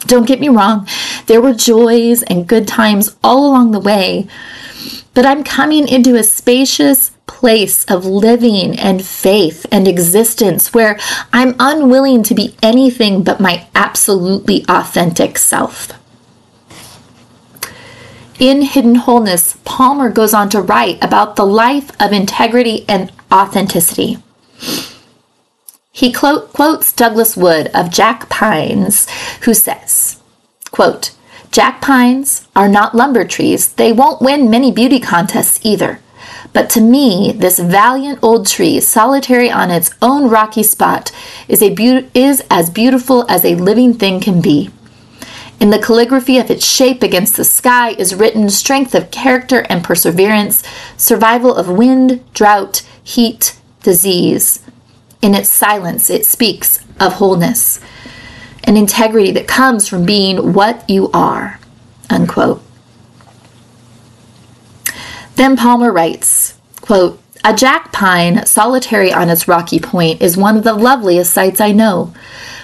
Don't 0.08 0.28
get 0.28 0.40
me 0.40 0.50
wrong, 0.50 0.88
there 1.28 1.42
were 1.42 1.54
joys 1.54 2.24
and 2.24 2.48
good 2.48 2.68
times 2.68 3.16
all 3.24 3.46
along 3.46 3.72
the 3.72 3.80
way, 3.80 4.28
but 5.14 5.26
I'm 5.26 5.44
coming 5.44 5.88
into 5.88 6.16
a 6.16 6.24
spacious 6.24 7.12
place 7.28 7.86
of 7.86 8.06
living 8.06 8.80
and 8.80 9.06
faith 9.06 9.66
and 9.72 9.88
existence 9.88 10.74
where 10.74 11.00
I'm 11.32 11.56
unwilling 11.60 12.24
to 12.24 12.34
be 12.34 12.56
anything 12.64 13.24
but 13.24 13.40
my 13.40 13.68
absolutely 13.76 14.66
authentic 14.68 15.38
self. 15.38 15.94
In 18.40 18.62
Hidden 18.62 18.96
Wholeness, 18.96 19.58
Palmer 19.66 20.10
goes 20.10 20.34
on 20.34 20.50
to 20.52 20.62
write 20.62 21.04
about 21.04 21.36
the 21.36 21.46
life 21.46 21.92
of 22.02 22.14
integrity 22.14 22.86
and 22.88 23.12
authenticity. 23.32 24.18
He 26.00 26.14
quotes 26.14 26.94
Douglas 26.94 27.36
Wood 27.36 27.68
of 27.74 27.92
Jack 27.92 28.30
Pines, 28.30 29.06
who 29.42 29.54
says, 29.54 30.22
quote, 30.72 31.12
Jack 31.52 31.82
pines 31.82 32.48
are 32.56 32.70
not 32.70 32.96
lumber 32.96 33.26
trees. 33.26 33.74
They 33.74 33.92
won't 33.92 34.22
win 34.22 34.50
many 34.50 34.72
beauty 34.72 35.02
contests 35.02 35.60
either. 35.62 36.00
But 36.54 36.70
to 36.70 36.80
me, 36.80 37.34
this 37.34 37.60
valiant 37.60 38.20
old 38.22 38.48
tree, 38.48 38.80
solitary 38.80 39.52
on 39.52 39.72
its 39.72 39.94
own 40.02 40.30
rocky 40.30 40.64
spot, 40.64 41.12
is, 41.50 41.62
a 41.62 41.76
be- 41.76 42.10
is 42.14 42.42
as 42.50 42.70
beautiful 42.70 43.26
as 43.28 43.44
a 43.44 43.56
living 43.56 43.94
thing 43.94 44.22
can 44.22 44.40
be. 44.40 44.70
In 45.60 45.70
the 45.70 45.80
calligraphy 45.80 46.38
of 46.38 46.50
its 46.50 46.66
shape 46.66 47.04
against 47.04 47.36
the 47.36 47.44
sky 47.44 47.90
is 47.90 48.16
written 48.16 48.50
strength 48.50 48.96
of 48.96 49.12
character 49.12 49.66
and 49.68 49.84
perseverance, 49.84 50.64
survival 50.96 51.54
of 51.54 51.68
wind, 51.68 52.24
drought, 52.34 52.84
heat, 53.04 53.60
disease. 53.84 54.62
In 55.22 55.36
its 55.36 55.50
silence, 55.50 56.10
it 56.10 56.26
speaks 56.26 56.80
of 57.00 57.14
wholeness, 57.14 57.80
an 58.64 58.78
integrity 58.78 59.32
that 59.32 59.48
comes 59.48 59.88
from 59.88 60.06
being 60.06 60.54
what 60.54 60.90
you 60.90 61.10
are. 61.12 61.60
Unquote. 62.10 62.64
Then 65.36 65.56
Palmer 65.56 65.92
writes, 65.92 66.58
quote, 66.82 67.22
a 67.44 67.54
jack 67.54 67.94
pine, 67.94 68.46
solitary 68.46 69.14
on 69.14 69.30
its 69.30 69.48
rocky 69.48 69.80
point, 69.80 70.22
is 70.22 70.36
one 70.36 70.58
of 70.58 70.66
the 70.66 70.74
loveliest 70.74 71.34
sights 71.34 71.62
I 71.62 71.72
know. 71.72 72.14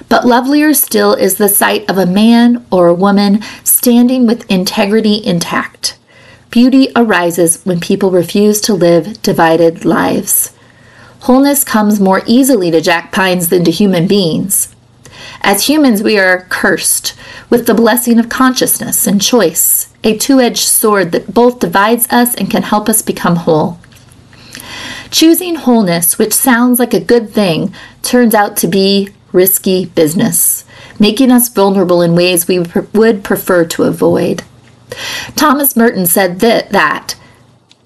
But 0.10 0.26
lovelier 0.26 0.74
still 0.74 1.14
is 1.14 1.36
the 1.36 1.48
sight 1.48 1.90
of 1.90 1.98
a 1.98 2.06
man 2.06 2.66
or 2.72 2.88
a 2.88 2.94
woman 2.94 3.42
standing 3.64 4.28
with 4.28 4.50
integrity 4.52 5.26
intact. 5.26 5.98
Beauty 6.50 6.90
arises 6.96 7.64
when 7.64 7.80
people 7.80 8.12
refuse 8.12 8.60
to 8.62 8.74
live 8.74 9.22
divided 9.22 9.86
lives. 9.86 10.55
Wholeness 11.26 11.64
comes 11.64 12.00
more 12.00 12.22
easily 12.28 12.70
to 12.70 12.80
jack 12.80 13.12
pines 13.12 13.50
than 13.50 13.64
to 13.64 13.72
human 13.72 14.06
beings. 14.06 14.76
As 15.42 15.68
humans, 15.68 16.04
we 16.04 16.20
are 16.20 16.46
cursed 16.50 17.16
with 17.50 17.66
the 17.66 17.74
blessing 17.74 18.20
of 18.20 18.30
consciousness 18.30 19.08
and 19.08 19.20
choice, 19.20 19.92
a 20.04 20.16
two 20.16 20.40
edged 20.40 20.68
sword 20.68 21.12
that 21.14 21.34
both 21.34 21.58
divides 21.58 22.06
us 22.12 22.36
and 22.36 22.52
can 22.52 22.62
help 22.62 22.88
us 22.88 23.02
become 23.02 23.38
whole. 23.38 23.80
Choosing 25.10 25.56
wholeness, 25.56 26.20
which 26.20 26.32
sounds 26.32 26.78
like 26.78 26.94
a 26.94 27.00
good 27.00 27.32
thing, 27.32 27.74
turns 28.04 28.36
out 28.36 28.56
to 28.58 28.68
be 28.68 29.10
risky 29.32 29.88
business, 29.88 30.64
making 31.00 31.32
us 31.32 31.50
vulnerable 31.50 32.04
in 32.04 32.14
ways 32.14 32.48
we 32.48 32.60
would 32.60 33.24
prefer 33.24 33.66
to 33.66 33.86
avoid. 33.86 34.44
Thomas 35.36 35.76
Merton 35.76 36.06
said 36.06 36.40
that, 36.42 36.70
that 36.70 37.16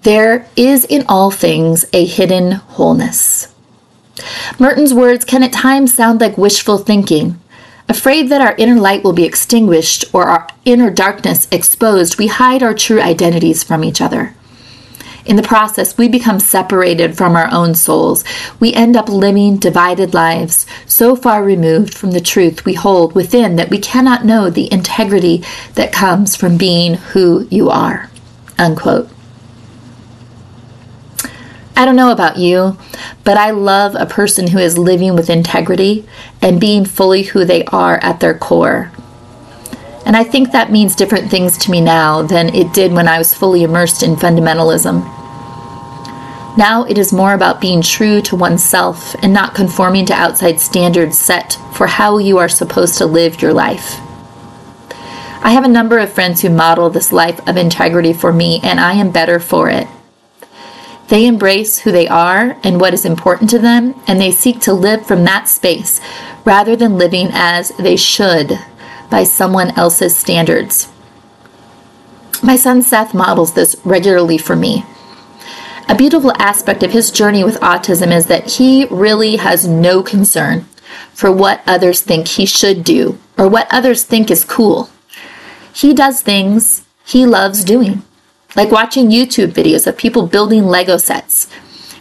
there 0.01 0.47
is 0.55 0.85
in 0.85 1.05
all 1.07 1.31
things 1.31 1.85
a 1.91 2.05
hidden 2.05 2.53
wholeness. 2.53 3.53
Merton's 4.57 4.93
words 4.93 5.25
can 5.25 5.43
at 5.43 5.53
times 5.53 5.93
sound 5.93 6.21
like 6.21 6.37
wishful 6.37 6.77
thinking. 6.77 7.39
Afraid 7.87 8.29
that 8.29 8.41
our 8.41 8.55
inner 8.57 8.79
light 8.79 9.03
will 9.03 9.13
be 9.13 9.25
extinguished 9.25 10.05
or 10.13 10.25
our 10.25 10.47
inner 10.63 10.91
darkness 10.91 11.47
exposed, 11.51 12.17
we 12.17 12.27
hide 12.27 12.61
our 12.61 12.73
true 12.73 13.01
identities 13.01 13.63
from 13.63 13.83
each 13.83 13.99
other. 13.99 14.35
In 15.25 15.35
the 15.35 15.43
process, 15.43 15.97
we 15.97 16.07
become 16.07 16.39
separated 16.39 17.17
from 17.17 17.35
our 17.35 17.51
own 17.51 17.75
souls. 17.75 18.23
We 18.59 18.73
end 18.73 18.95
up 18.95 19.09
living 19.09 19.57
divided 19.57 20.13
lives, 20.13 20.65
so 20.85 21.15
far 21.15 21.43
removed 21.43 21.93
from 21.93 22.11
the 22.11 22.21
truth 22.21 22.65
we 22.65 22.73
hold 22.73 23.13
within 23.13 23.55
that 23.57 23.69
we 23.69 23.79
cannot 23.79 24.25
know 24.25 24.49
the 24.49 24.71
integrity 24.71 25.43
that 25.75 25.91
comes 25.91 26.35
from 26.35 26.57
being 26.57 26.95
who 26.95 27.47
you 27.51 27.69
are. 27.69 28.09
Unquote. 28.57 29.09
I 31.79 31.85
don't 31.85 31.95
know 31.95 32.11
about 32.11 32.35
you, 32.35 32.77
but 33.23 33.37
I 33.37 33.51
love 33.51 33.95
a 33.95 34.05
person 34.05 34.47
who 34.47 34.57
is 34.57 34.77
living 34.77 35.15
with 35.15 35.29
integrity 35.29 36.05
and 36.41 36.59
being 36.59 36.83
fully 36.83 37.23
who 37.23 37.45
they 37.45 37.63
are 37.67 37.97
at 38.03 38.19
their 38.19 38.37
core. 38.37 38.91
And 40.05 40.17
I 40.17 40.25
think 40.25 40.51
that 40.51 40.73
means 40.73 40.93
different 40.93 41.31
things 41.31 41.57
to 41.59 41.71
me 41.71 41.79
now 41.79 42.21
than 42.21 42.53
it 42.53 42.73
did 42.73 42.91
when 42.91 43.07
I 43.07 43.17
was 43.17 43.33
fully 43.33 43.63
immersed 43.63 44.03
in 44.03 44.17
fundamentalism. 44.17 45.05
Now 46.57 46.83
it 46.83 46.97
is 46.97 47.13
more 47.13 47.33
about 47.33 47.61
being 47.61 47.81
true 47.81 48.21
to 48.23 48.35
oneself 48.35 49.15
and 49.23 49.31
not 49.31 49.55
conforming 49.55 50.05
to 50.07 50.13
outside 50.13 50.59
standards 50.59 51.17
set 51.17 51.53
for 51.73 51.87
how 51.87 52.17
you 52.17 52.39
are 52.39 52.49
supposed 52.49 52.97
to 52.97 53.05
live 53.05 53.41
your 53.41 53.53
life. 53.53 54.01
I 55.41 55.51
have 55.51 55.63
a 55.63 55.69
number 55.69 55.97
of 55.97 56.11
friends 56.11 56.41
who 56.41 56.49
model 56.49 56.89
this 56.89 57.13
life 57.13 57.39
of 57.47 57.55
integrity 57.55 58.11
for 58.11 58.33
me, 58.33 58.59
and 58.63 58.81
I 58.81 58.95
am 58.95 59.11
better 59.11 59.39
for 59.39 59.69
it. 59.69 59.87
They 61.09 61.25
embrace 61.25 61.79
who 61.79 61.91
they 61.91 62.07
are 62.07 62.57
and 62.63 62.79
what 62.79 62.93
is 62.93 63.03
important 63.03 63.49
to 63.49 63.59
them, 63.59 63.95
and 64.07 64.21
they 64.21 64.31
seek 64.31 64.61
to 64.61 64.73
live 64.73 65.05
from 65.05 65.23
that 65.23 65.49
space 65.49 65.99
rather 66.45 66.75
than 66.75 66.97
living 66.97 67.29
as 67.31 67.69
they 67.77 67.95
should 67.95 68.59
by 69.09 69.23
someone 69.23 69.71
else's 69.71 70.15
standards. 70.15 70.91
My 72.43 72.55
son 72.55 72.81
Seth 72.83 73.13
models 73.13 73.53
this 73.53 73.75
regularly 73.83 74.37
for 74.37 74.55
me. 74.55 74.85
A 75.89 75.95
beautiful 75.95 76.31
aspect 76.37 76.83
of 76.83 76.91
his 76.91 77.09
journey 77.09 77.43
with 77.43 77.59
autism 77.59 78.15
is 78.15 78.27
that 78.27 78.51
he 78.51 78.85
really 78.85 79.37
has 79.37 79.67
no 79.67 80.03
concern 80.03 80.65
for 81.13 81.31
what 81.31 81.63
others 81.65 82.01
think 82.01 82.27
he 82.27 82.45
should 82.45 82.83
do 82.83 83.17
or 83.37 83.47
what 83.47 83.67
others 83.71 84.03
think 84.03 84.29
is 84.29 84.45
cool. 84.45 84.89
He 85.73 85.93
does 85.93 86.21
things 86.21 86.85
he 87.03 87.25
loves 87.25 87.63
doing, 87.63 88.03
like 88.55 88.71
watching 88.71 89.09
YouTube 89.09 89.51
videos 89.51 89.87
of 89.87 89.97
people 89.97 90.27
building 90.27 90.65
Lego 90.65 90.97
sets 90.97 91.49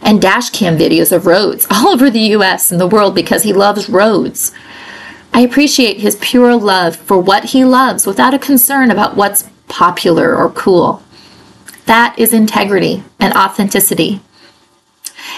and 0.01 0.21
dashcam 0.21 0.77
videos 0.77 1.11
of 1.11 1.25
roads 1.25 1.67
all 1.71 1.89
over 1.89 2.09
the 2.09 2.33
US 2.35 2.71
and 2.71 2.79
the 2.79 2.87
world 2.87 3.15
because 3.15 3.43
he 3.43 3.53
loves 3.53 3.89
roads. 3.89 4.53
I 5.33 5.41
appreciate 5.41 5.99
his 5.99 6.17
pure 6.19 6.55
love 6.55 6.95
for 6.95 7.19
what 7.19 7.45
he 7.45 7.63
loves 7.63 8.07
without 8.07 8.33
a 8.33 8.39
concern 8.39 8.89
about 8.89 9.15
what's 9.15 9.49
popular 9.67 10.35
or 10.35 10.49
cool. 10.49 11.03
That 11.85 12.17
is 12.17 12.33
integrity 12.33 13.03
and 13.19 13.33
authenticity. 13.33 14.21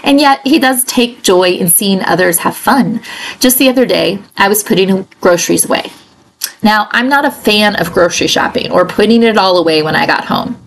And 0.03 0.19
yet, 0.19 0.45
he 0.45 0.59
does 0.59 0.83
take 0.83 1.21
joy 1.21 1.51
in 1.51 1.67
seeing 1.67 2.01
others 2.01 2.39
have 2.39 2.55
fun. 2.55 3.01
Just 3.39 3.57
the 3.57 3.69
other 3.69 3.85
day, 3.85 4.19
I 4.37 4.47
was 4.47 4.63
putting 4.63 5.07
groceries 5.19 5.65
away. 5.65 5.91
Now, 6.63 6.87
I'm 6.91 7.09
not 7.09 7.25
a 7.25 7.31
fan 7.31 7.75
of 7.75 7.93
grocery 7.93 8.27
shopping 8.27 8.71
or 8.71 8.85
putting 8.85 9.23
it 9.23 9.37
all 9.37 9.57
away 9.57 9.83
when 9.83 9.95
I 9.95 10.05
got 10.05 10.25
home. 10.25 10.57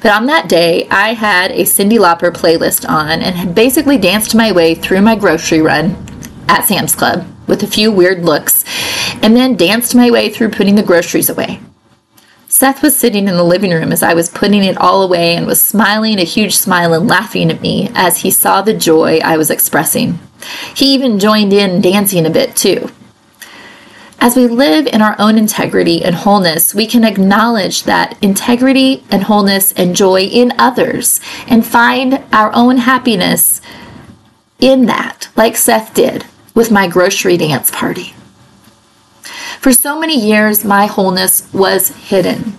But 0.00 0.12
on 0.12 0.26
that 0.26 0.48
day, 0.48 0.86
I 0.90 1.14
had 1.14 1.50
a 1.50 1.62
Cyndi 1.62 1.98
Lauper 1.98 2.30
playlist 2.30 2.88
on 2.88 3.20
and 3.20 3.36
had 3.36 3.54
basically 3.54 3.98
danced 3.98 4.34
my 4.34 4.52
way 4.52 4.74
through 4.74 5.00
my 5.02 5.16
grocery 5.16 5.60
run 5.60 5.96
at 6.48 6.64
Sam's 6.64 6.94
Club 6.94 7.26
with 7.46 7.62
a 7.62 7.66
few 7.66 7.90
weird 7.90 8.24
looks, 8.24 8.64
and 9.22 9.34
then 9.34 9.56
danced 9.56 9.94
my 9.94 10.10
way 10.10 10.28
through 10.28 10.50
putting 10.50 10.74
the 10.74 10.82
groceries 10.82 11.30
away. 11.30 11.60
Seth 12.50 12.82
was 12.82 12.96
sitting 12.96 13.28
in 13.28 13.36
the 13.36 13.44
living 13.44 13.72
room 13.72 13.92
as 13.92 14.02
I 14.02 14.14
was 14.14 14.30
putting 14.30 14.64
it 14.64 14.78
all 14.78 15.02
away 15.02 15.36
and 15.36 15.46
was 15.46 15.62
smiling 15.62 16.18
a 16.18 16.24
huge 16.24 16.56
smile 16.56 16.94
and 16.94 17.06
laughing 17.06 17.50
at 17.50 17.60
me 17.60 17.90
as 17.94 18.18
he 18.18 18.30
saw 18.30 18.62
the 18.62 18.74
joy 18.74 19.18
I 19.18 19.36
was 19.36 19.50
expressing. 19.50 20.18
He 20.74 20.94
even 20.94 21.18
joined 21.18 21.52
in 21.52 21.82
dancing 21.82 22.24
a 22.24 22.30
bit 22.30 22.56
too. 22.56 22.90
As 24.20 24.34
we 24.34 24.48
live 24.48 24.88
in 24.88 25.00
our 25.00 25.14
own 25.20 25.38
integrity 25.38 26.04
and 26.04 26.14
wholeness, 26.14 26.74
we 26.74 26.88
can 26.88 27.04
acknowledge 27.04 27.84
that 27.84 28.20
integrity 28.20 29.04
and 29.10 29.22
wholeness 29.22 29.70
and 29.72 29.94
joy 29.94 30.22
in 30.22 30.52
others 30.58 31.20
and 31.46 31.64
find 31.64 32.24
our 32.32 32.52
own 32.52 32.78
happiness 32.78 33.60
in 34.58 34.86
that, 34.86 35.28
like 35.36 35.56
Seth 35.56 35.94
did 35.94 36.24
with 36.52 36.72
my 36.72 36.88
grocery 36.88 37.36
dance 37.36 37.70
party. 37.70 38.12
For 39.60 39.72
so 39.72 40.00
many 40.00 40.18
years, 40.18 40.64
my 40.64 40.86
wholeness 40.86 41.52
was 41.52 41.90
hidden. 41.90 42.54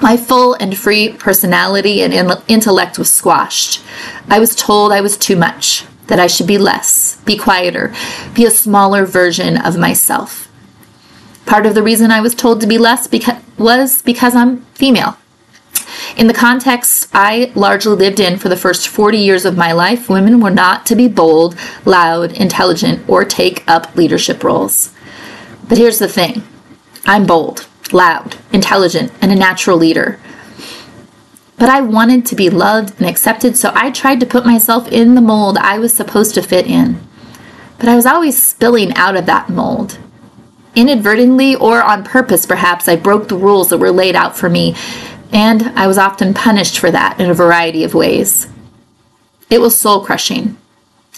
My 0.00 0.16
full 0.16 0.54
and 0.54 0.78
free 0.78 1.12
personality 1.12 2.00
and 2.00 2.14
intellect 2.46 2.96
was 2.96 3.12
squashed. 3.12 3.82
I 4.28 4.38
was 4.38 4.54
told 4.54 4.92
I 4.92 5.00
was 5.00 5.18
too 5.18 5.36
much, 5.36 5.84
that 6.06 6.20
I 6.20 6.28
should 6.28 6.46
be 6.46 6.58
less, 6.58 7.20
be 7.24 7.36
quieter, 7.36 7.92
be 8.34 8.44
a 8.44 8.50
smaller 8.50 9.04
version 9.04 9.56
of 9.56 9.76
myself. 9.76 10.49
Part 11.46 11.66
of 11.66 11.74
the 11.74 11.82
reason 11.82 12.10
I 12.10 12.20
was 12.20 12.34
told 12.34 12.60
to 12.60 12.66
be 12.66 12.78
less 12.78 13.08
beca- 13.08 13.42
was 13.58 14.02
because 14.02 14.34
I'm 14.34 14.62
female. 14.74 15.16
In 16.16 16.26
the 16.26 16.34
context 16.34 17.08
I 17.12 17.52
largely 17.54 17.96
lived 17.96 18.20
in 18.20 18.38
for 18.38 18.48
the 18.48 18.56
first 18.56 18.88
40 18.88 19.18
years 19.18 19.44
of 19.44 19.56
my 19.56 19.72
life, 19.72 20.08
women 20.08 20.40
were 20.40 20.50
not 20.50 20.86
to 20.86 20.96
be 20.96 21.08
bold, 21.08 21.56
loud, 21.84 22.32
intelligent, 22.32 23.08
or 23.08 23.24
take 23.24 23.64
up 23.68 23.94
leadership 23.96 24.44
roles. 24.44 24.92
But 25.68 25.78
here's 25.78 25.98
the 25.98 26.08
thing 26.08 26.42
I'm 27.06 27.26
bold, 27.26 27.66
loud, 27.92 28.36
intelligent, 28.52 29.12
and 29.20 29.32
a 29.32 29.36
natural 29.36 29.76
leader. 29.76 30.18
But 31.58 31.68
I 31.68 31.80
wanted 31.80 32.24
to 32.26 32.36
be 32.36 32.48
loved 32.48 32.98
and 32.98 33.08
accepted, 33.08 33.56
so 33.56 33.70
I 33.74 33.90
tried 33.90 34.20
to 34.20 34.26
put 34.26 34.46
myself 34.46 34.88
in 34.88 35.14
the 35.14 35.20
mold 35.20 35.58
I 35.58 35.78
was 35.78 35.94
supposed 35.94 36.34
to 36.34 36.42
fit 36.42 36.66
in. 36.66 36.98
But 37.78 37.88
I 37.88 37.96
was 37.96 38.06
always 38.06 38.42
spilling 38.42 38.94
out 38.94 39.16
of 39.16 39.26
that 39.26 39.48
mold. 39.48 39.98
Inadvertently 40.80 41.56
or 41.56 41.82
on 41.82 42.04
purpose, 42.04 42.46
perhaps, 42.46 42.88
I 42.88 42.96
broke 42.96 43.28
the 43.28 43.36
rules 43.36 43.68
that 43.68 43.76
were 43.76 43.92
laid 43.92 44.16
out 44.16 44.34
for 44.34 44.48
me, 44.48 44.74
and 45.30 45.64
I 45.78 45.86
was 45.86 45.98
often 45.98 46.32
punished 46.32 46.78
for 46.78 46.90
that 46.90 47.20
in 47.20 47.28
a 47.28 47.34
variety 47.34 47.84
of 47.84 47.92
ways. 47.92 48.48
It 49.50 49.60
was 49.60 49.78
soul 49.78 50.02
crushing, 50.02 50.56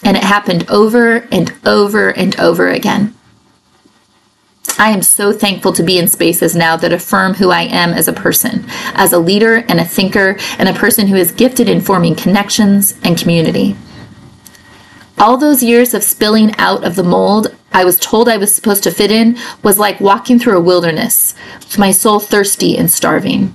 and 0.02 0.16
it 0.16 0.24
happened 0.24 0.68
over 0.68 1.28
and 1.30 1.54
over 1.64 2.08
and 2.08 2.34
over 2.40 2.70
again. 2.70 3.14
I 4.80 4.90
am 4.90 5.02
so 5.02 5.32
thankful 5.32 5.72
to 5.74 5.84
be 5.84 5.96
in 5.96 6.08
spaces 6.08 6.56
now 6.56 6.76
that 6.78 6.92
affirm 6.92 7.34
who 7.34 7.50
I 7.50 7.62
am 7.62 7.92
as 7.92 8.08
a 8.08 8.12
person, 8.12 8.64
as 8.94 9.12
a 9.12 9.20
leader 9.20 9.58
and 9.68 9.78
a 9.78 9.84
thinker, 9.84 10.38
and 10.58 10.68
a 10.68 10.74
person 10.74 11.06
who 11.06 11.14
is 11.14 11.30
gifted 11.30 11.68
in 11.68 11.80
forming 11.80 12.16
connections 12.16 12.98
and 13.04 13.16
community. 13.16 13.76
All 15.22 15.36
those 15.36 15.62
years 15.62 15.94
of 15.94 16.02
spilling 16.02 16.52
out 16.56 16.82
of 16.82 16.96
the 16.96 17.04
mold 17.04 17.54
I 17.72 17.84
was 17.84 17.96
told 17.96 18.28
I 18.28 18.38
was 18.38 18.52
supposed 18.52 18.82
to 18.82 18.90
fit 18.90 19.12
in 19.12 19.38
was 19.62 19.78
like 19.78 20.00
walking 20.00 20.36
through 20.36 20.58
a 20.58 20.60
wilderness, 20.60 21.36
with 21.60 21.78
my 21.78 21.92
soul 21.92 22.18
thirsty 22.18 22.76
and 22.76 22.90
starving. 22.90 23.54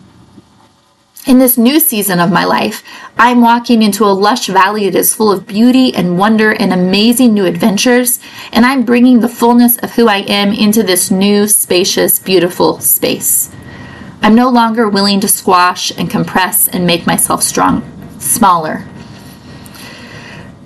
In 1.26 1.40
this 1.40 1.58
new 1.58 1.82
season 1.82 2.22
of 2.22 2.32
my 2.32 2.46
life, 2.46 2.86
I'm 3.18 3.42
walking 3.42 3.82
into 3.82 4.06
a 4.06 4.16
lush 4.16 4.48
valley 4.48 4.90
that 4.90 4.98
is 4.98 5.14
full 5.14 5.30
of 5.30 5.46
beauty 5.46 5.94
and 5.94 6.18
wonder 6.18 6.54
and 6.54 6.72
amazing 6.72 7.34
new 7.34 7.44
adventures, 7.44 8.22
and 8.54 8.66
I'm 8.66 8.86
bringing 8.86 9.20
the 9.20 9.28
fullness 9.28 9.78
of 9.80 9.92
who 9.92 10.08
I 10.08 10.20
am 10.20 10.54
into 10.54 10.84
this 10.84 11.12
new, 11.12 11.50
spacious, 11.50 12.18
beautiful 12.18 12.80
space. 12.80 13.54
I'm 14.22 14.36
no 14.36 14.48
longer 14.50 14.88
willing 14.88 15.20
to 15.20 15.28
squash 15.28 15.92
and 15.98 16.10
compress 16.10 16.70
and 16.70 16.88
make 16.88 17.06
myself 17.06 17.44
strong, 17.44 17.84
smaller. 18.20 18.86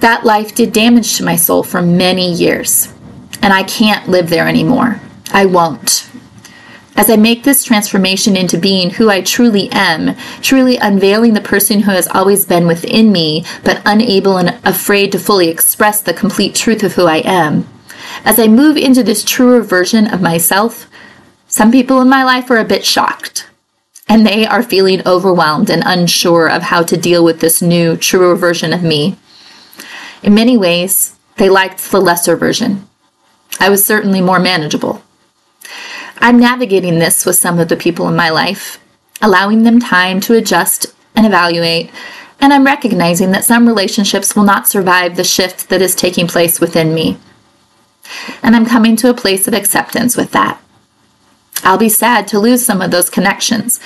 That 0.02 0.26
life 0.26 0.54
did 0.56 0.74
damage 0.74 1.16
to 1.18 1.24
my 1.24 1.36
soul 1.36 1.64
for 1.64 1.82
many 1.82 2.32
years, 2.32 2.92
and 3.42 3.54
I 3.54 3.64
can't 3.64 4.10
live 4.10 4.30
there 4.30 4.48
anymore. 4.48 5.00
I 5.32 5.46
won't. 5.46 6.10
As 6.96 7.10
I 7.10 7.16
make 7.16 7.44
this 7.44 7.64
transformation 7.64 8.36
into 8.36 8.58
being 8.58 8.90
who 8.90 9.10
I 9.10 9.22
truly 9.22 9.70
am, 9.72 10.16
truly 10.42 10.78
unveiling 10.78 11.34
the 11.34 11.42
person 11.42 11.82
who 11.82 11.92
has 11.92 12.08
always 12.08 12.46
been 12.46 12.68
within 12.68 13.12
me, 13.12 13.46
but 13.64 13.82
unable 13.86 14.38
and 14.38 14.60
afraid 14.66 15.12
to 15.14 15.20
fully 15.20 15.50
express 15.50 16.02
the 16.02 16.14
complete 16.14 16.56
truth 16.56 16.84
of 16.84 16.94
who 16.94 17.06
I 17.06 17.18
am, 17.18 17.68
as 18.26 18.40
I 18.40 18.48
move 18.48 18.78
into 18.78 19.04
this 19.04 19.24
truer 19.24 19.62
version 19.62 20.08
of 20.08 20.22
myself, 20.22 20.90
some 21.48 21.72
people 21.72 22.02
in 22.02 22.10
my 22.10 22.24
life 22.24 22.50
are 22.50 22.58
a 22.58 22.66
bit 22.66 22.86
shocked. 22.86 23.48
And 24.10 24.26
they 24.26 24.46
are 24.46 24.64
feeling 24.64 25.02
overwhelmed 25.08 25.70
and 25.70 25.84
unsure 25.86 26.48
of 26.48 26.64
how 26.64 26.84
to 26.84 26.98
deal 26.98 27.24
with 27.24 27.40
this 27.40 27.62
new, 27.62 27.96
truer 27.96 28.36
version 28.36 28.74
of 28.74 28.84
me. 28.84 29.18
In 30.24 30.34
many 30.34 30.58
ways, 30.58 31.18
they 31.38 31.50
liked 31.50 31.92
the 31.92 32.00
lesser 32.00 32.36
version. 32.36 32.88
I 33.60 33.70
was 33.70 33.86
certainly 33.86 34.22
more 34.22 34.40
manageable. 34.40 35.04
I'm 36.20 36.40
navigating 36.40 37.00
this 37.00 37.26
with 37.26 37.36
some 37.36 37.60
of 37.60 37.68
the 37.68 37.76
people 37.76 38.08
in 38.08 38.16
my 38.16 38.30
life, 38.30 38.80
allowing 39.22 39.64
them 39.64 39.80
time 39.80 40.20
to 40.22 40.36
adjust 40.36 40.86
and 41.16 41.26
evaluate, 41.26 41.90
and 42.40 42.54
I'm 42.54 42.66
recognizing 42.66 43.32
that 43.32 43.46
some 43.46 43.68
relationships 43.68 44.36
will 44.36 44.44
not 44.44 44.68
survive 44.68 45.16
the 45.16 45.24
shift 45.24 45.70
that 45.70 45.82
is 45.82 45.96
taking 45.96 46.28
place 46.28 46.60
within 46.60 46.94
me. 46.94 47.18
And 48.42 48.56
I'm 48.56 48.66
coming 48.66 48.96
to 48.98 49.10
a 49.10 49.16
place 49.16 49.48
of 49.48 49.54
acceptance 49.54 50.18
with 50.18 50.32
that. 50.32 50.62
I'll 51.64 51.78
be 51.78 51.90
sad 51.90 52.28
to 52.30 52.40
lose 52.40 52.66
some 52.66 52.82
of 52.82 52.92
those 52.92 53.10
connections, 53.10 53.80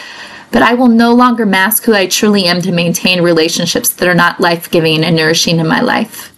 but 0.51 0.61
I 0.61 0.73
will 0.73 0.87
no 0.87 1.13
longer 1.13 1.45
mask 1.45 1.83
who 1.83 1.93
I 1.93 2.07
truly 2.07 2.45
am 2.45 2.61
to 2.61 2.71
maintain 2.71 3.21
relationships 3.21 3.89
that 3.91 4.07
are 4.07 4.15
not 4.15 4.39
life 4.39 4.71
giving 4.71 5.03
and 5.03 5.15
nourishing 5.15 5.59
in 5.59 5.67
my 5.67 5.81
life. 5.81 6.33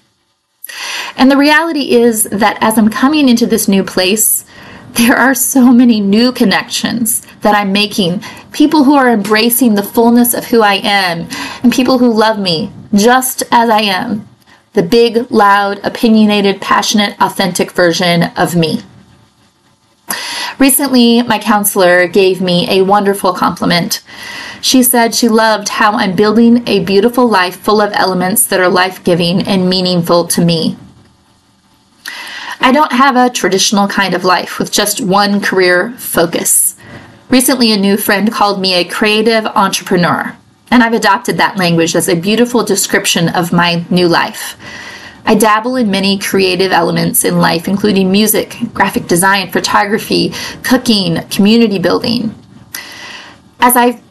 And 1.16 1.32
the 1.32 1.38
reality 1.38 1.92
is 1.92 2.24
that 2.26 2.58
as 2.62 2.78
I'm 2.78 2.90
coming 2.90 3.30
into 3.30 3.46
this 3.46 3.68
new 3.68 3.84
place, 3.84 4.46
there 4.94 5.16
are 5.16 5.36
so 5.36 5.72
many 5.72 6.00
new 6.00 6.32
connections 6.32 7.26
that 7.42 7.56
I'm 7.56 7.72
making. 7.72 8.24
People 8.52 8.84
who 8.84 8.96
are 8.96 9.12
embracing 9.12 9.76
the 9.76 9.84
fullness 9.84 10.34
of 10.34 10.46
who 10.46 10.62
I 10.62 10.76
am, 10.76 11.28
and 11.62 11.72
people 11.72 12.00
who 12.00 12.12
love 12.12 12.40
me 12.40 12.72
just 12.96 13.44
as 13.52 13.70
I 13.70 13.82
am. 13.82 14.28
The 14.74 14.84
big, 14.84 15.30
loud, 15.32 15.80
opinionated, 15.84 16.62
passionate, 16.62 17.16
authentic 17.22 17.72
version 17.72 18.24
of 18.36 18.56
me. 18.56 18.82
Recently, 20.60 21.22
my 21.22 21.38
counselor 21.38 22.08
gave 22.08 22.42
me 22.42 22.68
a 22.70 22.84
wonderful 22.84 23.34
compliment. 23.34 24.02
She 24.62 24.82
said 24.82 25.14
she 25.14 25.30
loved 25.30 25.70
how 25.70 25.94
I'm 25.94 26.16
building 26.16 26.68
a 26.68 26.84
beautiful 26.84 27.28
life 27.28 27.58
full 27.58 27.80
of 27.80 27.94
elements 27.94 28.48
that 28.48 28.60
are 28.60 28.70
life 28.70 29.04
giving 29.04 29.42
and 29.48 29.70
meaningful 29.70 30.28
to 30.30 30.44
me. 30.44 30.78
I 32.60 32.72
don't 32.72 32.92
have 32.92 33.16
a 33.16 33.30
traditional 33.30 33.88
kind 33.88 34.14
of 34.14 34.26
life 34.26 34.58
with 34.58 34.72
just 34.72 35.00
one 35.00 35.42
career 35.42 35.92
focus. 35.98 36.76
Recently, 37.30 37.72
a 37.72 37.78
new 37.78 37.98
friend 37.98 38.32
called 38.32 38.60
me 38.60 38.74
a 38.74 38.84
creative 38.84 39.46
entrepreneur, 39.46 40.36
and 40.72 40.82
I've 40.82 40.94
adopted 40.94 41.38
that 41.38 41.58
language 41.58 41.96
as 41.96 42.10
a 42.10 42.16
beautiful 42.16 42.64
description 42.64 43.30
of 43.30 43.54
my 43.54 43.86
new 43.90 44.08
life. 44.08 44.58
I 45.28 45.36
dabble 45.36 45.76
in 45.76 45.92
many 45.92 46.18
creative 46.18 46.72
elements 46.72 47.26
in 47.26 47.38
life, 47.38 47.68
including 47.68 48.12
music, 48.12 48.56
graphic 48.74 49.08
design, 49.08 49.52
photography, 49.52 50.32
cooking, 50.64 51.22
community 51.28 51.80
building. 51.80 52.34
As 53.60 53.76
I've 53.76 54.02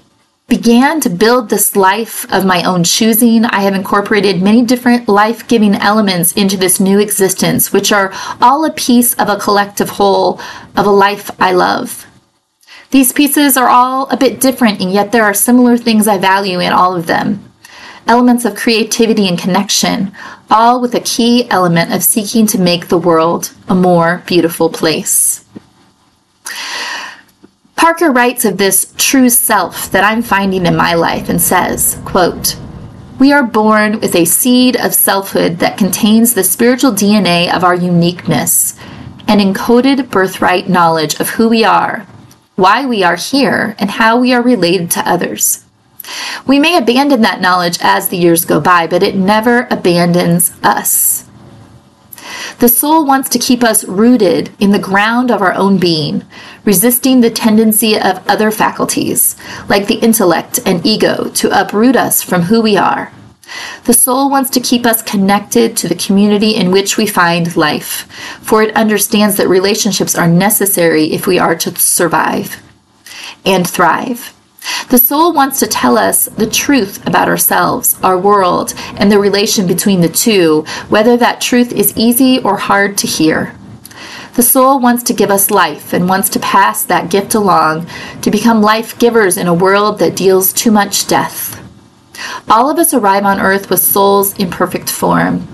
began 0.46 1.00
to 1.00 1.11
build 1.11 1.48
this 1.48 1.74
life 1.74 2.31
of 2.33 2.44
my 2.44 2.62
own 2.62 2.85
choosing, 2.85 3.44
I 3.46 3.62
have 3.62 3.74
incorporated 3.74 4.42
many 4.42 4.62
different 4.62 5.09
life 5.09 5.48
giving 5.48 5.74
elements 5.74 6.33
into 6.33 6.57
this 6.57 6.79
new 6.79 7.00
existence, 7.00 7.72
which 7.72 7.90
are 7.90 8.12
all 8.40 8.64
a 8.64 8.70
piece 8.70 9.14
of 9.14 9.29
a 9.29 9.38
collective 9.38 9.88
whole 9.88 10.38
of 10.76 10.87
a 10.87 10.90
life 10.90 11.31
I 11.40 11.52
love. 11.52 12.07
These 12.90 13.12
pieces 13.12 13.57
are 13.57 13.68
all 13.68 14.09
a 14.11 14.16
bit 14.16 14.40
different, 14.40 14.81
and 14.81 14.92
yet 14.92 15.11
there 15.11 15.24
are 15.24 15.35
similar 15.35 15.76
things 15.76 16.07
I 16.07 16.18
value 16.18 16.61
in 16.61 16.72
all 16.72 16.94
of 16.94 17.07
them. 17.07 17.42
Elements 18.07 18.44
of 18.44 18.55
creativity 18.55 19.26
and 19.26 19.37
connection, 19.37 20.12
all 20.50 20.80
with 20.80 20.94
a 20.94 21.00
key 21.00 21.48
element 21.50 21.92
of 21.92 22.02
seeking 22.02 22.46
to 22.46 22.59
make 22.59 22.88
the 22.88 22.98
world 22.98 23.52
a 23.68 23.74
more 23.74 24.22
beautiful 24.26 24.68
place. 24.68 25.44
Parker 27.74 28.11
writes 28.11 28.44
of 28.44 28.56
this 28.56 28.94
true 28.96 29.28
self 29.28 29.90
that 29.90 30.04
I'm 30.04 30.22
finding 30.22 30.66
in 30.66 30.76
my 30.76 30.94
life 30.94 31.28
and 31.28 31.40
says, 31.40 32.00
quote, 32.04 32.56
we 33.18 33.32
are 33.32 33.42
born 33.42 34.00
with 34.00 34.14
a 34.14 34.24
seed 34.24 34.76
of 34.76 34.94
selfhood 34.94 35.59
that 35.59 35.78
contains 35.78 36.35
the 36.35 36.44
spiritual 36.44 36.92
DNA 36.92 37.54
of 37.54 37.64
our 37.64 37.74
uniqueness, 37.74 38.78
an 39.28 39.38
encoded 39.38 40.11
birthright 40.11 40.68
knowledge 40.68 41.18
of 41.20 41.30
who 41.30 41.48
we 41.48 41.64
are, 41.64 42.06
why 42.56 42.87
we 42.87 43.02
are 43.02 43.16
here, 43.16 43.74
and 43.78 43.90
how 43.90 44.18
we 44.18 44.32
are 44.32 44.42
related 44.42 44.90
to 44.92 45.09
others. 45.09 45.65
We 46.47 46.59
may 46.59 46.77
abandon 46.77 47.23
that 47.23 47.40
knowledge 47.40 47.79
as 47.81 48.09
the 48.09 48.16
years 48.16 48.45
go 48.45 48.61
by, 48.61 48.87
but 48.87 49.03
it 49.03 49.16
never 49.16 49.66
abandons 49.71 50.53
us. 50.62 51.27
The 52.59 52.69
soul 52.69 53.07
wants 53.07 53.29
to 53.31 53.38
keep 53.38 53.62
us 53.62 53.85
rooted 53.85 54.51
in 54.59 54.71
the 54.71 54.79
ground 54.79 55.31
of 55.31 55.42
our 55.42 55.53
own 55.53 55.79
being, 55.79 56.25
resisting 56.64 57.21
the 57.21 57.31
tendency 57.31 57.99
of 57.99 58.27
other 58.27 58.51
faculties, 58.51 59.37
like 59.69 59.87
the 59.87 59.97
intellect 59.97 60.59
and 60.64 60.85
ego, 60.85 61.29
to 61.35 61.61
uproot 61.61 61.97
us 61.97 62.23
from 62.23 62.42
who 62.42 62.61
we 62.61 62.77
are. 62.77 63.12
The 63.85 63.95
soul 63.95 64.29
wants 64.29 64.51
to 64.51 64.61
keep 64.61 64.85
us 64.85 65.03
connected 65.03 65.77
to 65.77 65.88
the 65.88 65.95
community 65.95 66.57
in 66.57 66.73
which 66.73 66.97
we 66.97 67.07
find 67.07 67.57
life, 67.57 68.11
for 68.42 68.62
it 68.62 68.75
understands 68.75 69.37
that 69.37 69.49
relationships 69.49 70.16
are 70.16 70.29
necessary 70.29 71.12
if 71.12 71.27
we 71.27 71.38
are 71.38 71.55
to 71.57 71.77
survive 71.77 72.61
and 73.45 73.69
thrive. 73.69 74.36
The 74.88 74.98
soul 74.98 75.33
wants 75.33 75.59
to 75.61 75.66
tell 75.66 75.98
us 75.98 76.26
the 76.26 76.48
truth 76.48 77.05
about 77.07 77.29
ourselves, 77.29 77.98
our 78.02 78.18
world, 78.18 78.74
and 78.96 79.11
the 79.11 79.18
relation 79.18 79.66
between 79.66 80.00
the 80.00 80.09
two, 80.09 80.64
whether 80.88 81.16
that 81.16 81.40
truth 81.40 81.72
is 81.72 81.96
easy 81.96 82.38
or 82.40 82.57
hard 82.57 82.96
to 82.98 83.07
hear. 83.07 83.55
The 84.35 84.42
soul 84.42 84.79
wants 84.81 85.02
to 85.05 85.14
give 85.14 85.31
us 85.31 85.50
life 85.50 85.92
and 85.92 86.09
wants 86.09 86.29
to 86.31 86.40
pass 86.40 86.85
that 86.85 87.11
gift 87.11 87.35
along 87.35 87.87
to 88.22 88.31
become 88.31 88.61
life 88.61 88.98
givers 88.98 89.37
in 89.37 89.46
a 89.46 89.55
world 89.55 89.98
that 89.98 90.14
deals 90.14 90.52
too 90.52 90.70
much 90.70 91.07
death. 91.07 91.62
All 92.48 92.70
of 92.70 92.79
us 92.79 92.92
arrive 92.92 93.24
on 93.24 93.40
earth 93.40 93.70
with 93.70 93.81
souls 93.81 94.38
in 94.38 94.50
perfect 94.50 94.90
form. 94.90 95.48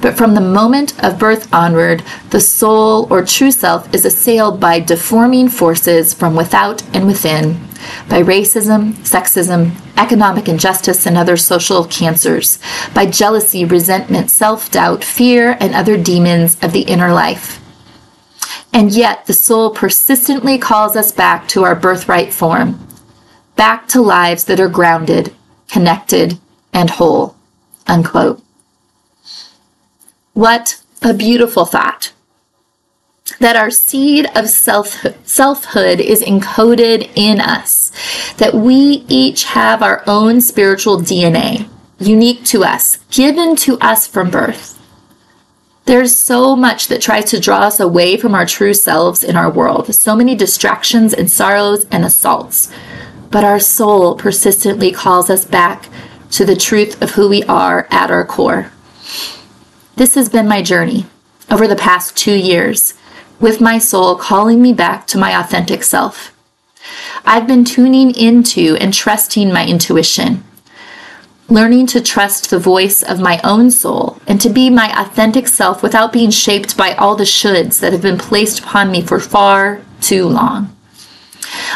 But 0.00 0.16
from 0.16 0.34
the 0.34 0.40
moment 0.40 1.02
of 1.04 1.18
birth 1.18 1.52
onward, 1.52 2.02
the 2.30 2.40
soul 2.40 3.06
or 3.10 3.24
true 3.24 3.50
self 3.50 3.92
is 3.92 4.04
assailed 4.04 4.60
by 4.60 4.80
deforming 4.80 5.48
forces 5.48 6.14
from 6.14 6.34
without 6.36 6.82
and 6.94 7.06
within, 7.06 7.60
by 8.08 8.22
racism, 8.22 8.92
sexism, 9.04 9.72
economic 9.96 10.48
injustice, 10.48 11.06
and 11.06 11.16
other 11.16 11.36
social 11.36 11.84
cancers, 11.84 12.58
by 12.94 13.06
jealousy, 13.06 13.64
resentment, 13.64 14.30
self 14.30 14.70
doubt, 14.70 15.04
fear, 15.04 15.56
and 15.60 15.74
other 15.74 15.96
demons 15.96 16.56
of 16.62 16.72
the 16.72 16.82
inner 16.82 17.12
life. 17.12 17.60
And 18.72 18.92
yet, 18.92 19.26
the 19.26 19.32
soul 19.32 19.70
persistently 19.70 20.58
calls 20.58 20.96
us 20.96 21.12
back 21.12 21.48
to 21.48 21.64
our 21.64 21.74
birthright 21.74 22.32
form, 22.32 22.86
back 23.56 23.88
to 23.88 24.00
lives 24.00 24.44
that 24.44 24.60
are 24.60 24.68
grounded, 24.68 25.34
connected, 25.68 26.38
and 26.72 26.90
whole. 26.90 27.36
Unquote. 27.86 28.42
What 30.32 30.80
a 31.02 31.12
beautiful 31.12 31.64
thought. 31.64 32.12
That 33.40 33.56
our 33.56 33.70
seed 33.70 34.26
of 34.34 34.48
self, 34.48 35.04
selfhood 35.24 35.98
is 35.98 36.22
encoded 36.22 37.10
in 37.14 37.40
us. 37.40 37.90
That 38.36 38.54
we 38.54 39.04
each 39.08 39.44
have 39.44 39.82
our 39.82 40.04
own 40.06 40.40
spiritual 40.40 40.98
DNA, 40.98 41.68
unique 41.98 42.44
to 42.44 42.64
us, 42.64 42.98
given 43.10 43.56
to 43.56 43.78
us 43.80 44.06
from 44.06 44.30
birth. 44.30 44.76
There's 45.86 46.16
so 46.16 46.54
much 46.54 46.88
that 46.88 47.02
tries 47.02 47.24
to 47.30 47.40
draw 47.40 47.60
us 47.60 47.80
away 47.80 48.16
from 48.16 48.34
our 48.34 48.46
true 48.46 48.74
selves 48.74 49.24
in 49.24 49.34
our 49.34 49.50
world, 49.50 49.92
so 49.94 50.14
many 50.14 50.36
distractions 50.36 51.12
and 51.12 51.30
sorrows 51.30 51.84
and 51.90 52.04
assaults. 52.04 52.70
But 53.30 53.44
our 53.44 53.58
soul 53.58 54.14
persistently 54.16 54.92
calls 54.92 55.30
us 55.30 55.44
back 55.44 55.88
to 56.32 56.44
the 56.44 56.56
truth 56.56 57.00
of 57.02 57.12
who 57.12 57.28
we 57.28 57.42
are 57.44 57.88
at 57.90 58.10
our 58.10 58.24
core. 58.24 58.70
This 59.96 60.14
has 60.14 60.28
been 60.28 60.46
my 60.46 60.62
journey 60.62 61.06
over 61.50 61.66
the 61.66 61.76
past 61.76 62.16
two 62.16 62.34
years, 62.34 62.94
with 63.40 63.60
my 63.60 63.78
soul 63.78 64.14
calling 64.16 64.60
me 64.60 64.72
back 64.72 65.06
to 65.08 65.18
my 65.18 65.38
authentic 65.38 65.82
self. 65.82 66.36
I've 67.24 67.46
been 67.46 67.64
tuning 67.64 68.14
into 68.14 68.76
and 68.80 68.92
trusting 68.92 69.52
my 69.52 69.66
intuition, 69.66 70.44
learning 71.48 71.86
to 71.88 72.00
trust 72.00 72.50
the 72.50 72.58
voice 72.58 73.02
of 73.02 73.20
my 73.20 73.40
own 73.42 73.70
soul 73.70 74.20
and 74.26 74.40
to 74.40 74.48
be 74.48 74.70
my 74.70 74.92
authentic 75.00 75.48
self 75.48 75.82
without 75.82 76.12
being 76.12 76.30
shaped 76.30 76.76
by 76.76 76.94
all 76.94 77.16
the 77.16 77.24
shoulds 77.24 77.80
that 77.80 77.92
have 77.92 78.02
been 78.02 78.18
placed 78.18 78.60
upon 78.60 78.90
me 78.90 79.02
for 79.02 79.18
far 79.18 79.82
too 80.00 80.26
long. 80.26 80.76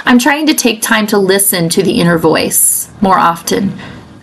I'm 0.04 0.18
trying 0.18 0.46
to 0.46 0.54
take 0.54 0.82
time 0.82 1.06
to 1.08 1.18
listen 1.18 1.68
to 1.70 1.82
the 1.82 2.00
inner 2.00 2.18
voice 2.18 2.90
more 3.00 3.18
often 3.18 3.78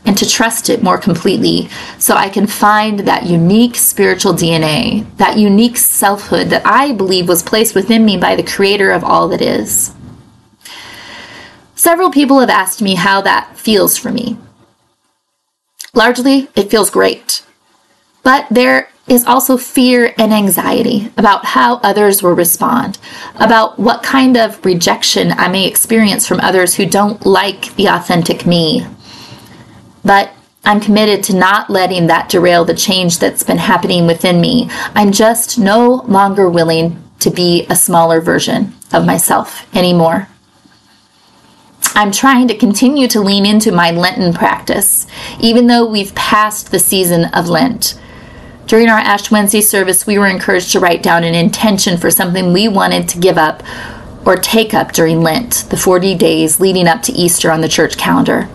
and 0.05 0.17
to 0.17 0.27
trust 0.27 0.69
it 0.69 0.81
more 0.81 0.97
completely 0.97 1.69
so 1.99 2.15
I 2.15 2.29
can 2.29 2.47
find 2.47 2.99
that 3.01 3.25
unique 3.25 3.75
spiritual 3.75 4.33
DNA, 4.33 5.05
that 5.17 5.37
unique 5.37 5.77
selfhood 5.77 6.49
that 6.49 6.65
I 6.65 6.91
believe 6.91 7.27
was 7.27 7.43
placed 7.43 7.75
within 7.75 8.03
me 8.03 8.17
by 8.17 8.35
the 8.35 8.43
creator 8.43 8.91
of 8.91 9.03
all 9.03 9.27
that 9.29 9.41
is. 9.41 9.93
Several 11.75 12.11
people 12.11 12.39
have 12.39 12.49
asked 12.49 12.81
me 12.81 12.95
how 12.95 13.21
that 13.21 13.57
feels 13.57 13.97
for 13.97 14.11
me. 14.11 14.37
Largely, 15.93 16.47
it 16.55 16.69
feels 16.69 16.89
great. 16.89 17.43
But 18.23 18.47
there 18.51 18.89
is 19.07 19.25
also 19.25 19.57
fear 19.57 20.13
and 20.17 20.31
anxiety 20.31 21.11
about 21.17 21.43
how 21.43 21.77
others 21.77 22.21
will 22.21 22.33
respond, 22.33 22.97
about 23.35 23.79
what 23.79 24.03
kind 24.03 24.37
of 24.37 24.63
rejection 24.63 25.31
I 25.31 25.47
may 25.47 25.67
experience 25.67 26.27
from 26.27 26.39
others 26.39 26.75
who 26.75 26.85
don't 26.85 27.25
like 27.25 27.75
the 27.75 27.87
authentic 27.87 28.45
me. 28.45 28.85
But 30.03 30.31
I'm 30.63 30.79
committed 30.79 31.23
to 31.25 31.35
not 31.35 31.69
letting 31.69 32.07
that 32.07 32.29
derail 32.29 32.65
the 32.65 32.75
change 32.75 33.17
that's 33.17 33.43
been 33.43 33.57
happening 33.57 34.05
within 34.05 34.39
me. 34.39 34.69
I'm 34.93 35.11
just 35.11 35.57
no 35.57 36.03
longer 36.07 36.49
willing 36.49 37.01
to 37.19 37.31
be 37.31 37.65
a 37.69 37.75
smaller 37.75 38.21
version 38.21 38.73
of 38.93 39.05
myself 39.05 39.73
anymore. 39.75 40.27
I'm 41.93 42.11
trying 42.11 42.47
to 42.47 42.57
continue 42.57 43.07
to 43.09 43.21
lean 43.21 43.45
into 43.45 43.71
my 43.71 43.91
Lenten 43.91 44.33
practice, 44.33 45.07
even 45.39 45.67
though 45.67 45.85
we've 45.85 46.15
passed 46.15 46.71
the 46.71 46.79
season 46.79 47.25
of 47.25 47.49
Lent. 47.49 47.99
During 48.67 48.87
our 48.87 48.99
Ash 48.99 49.29
Wednesday 49.29 49.61
service, 49.61 50.07
we 50.07 50.17
were 50.17 50.27
encouraged 50.27 50.71
to 50.71 50.79
write 50.79 51.03
down 51.03 51.23
an 51.23 51.35
intention 51.35 51.97
for 51.97 52.09
something 52.09 52.53
we 52.53 52.67
wanted 52.67 53.09
to 53.09 53.19
give 53.19 53.37
up 53.37 53.63
or 54.25 54.35
take 54.35 54.73
up 54.73 54.93
during 54.93 55.21
Lent, 55.21 55.65
the 55.69 55.77
40 55.77 56.15
days 56.15 56.59
leading 56.59 56.87
up 56.87 57.01
to 57.03 57.11
Easter 57.11 57.51
on 57.51 57.61
the 57.61 57.67
church 57.67 57.97
calendar. 57.97 58.47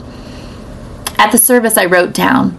At 1.18 1.32
the 1.32 1.38
service, 1.38 1.76
I 1.76 1.86
wrote 1.86 2.12
down, 2.12 2.58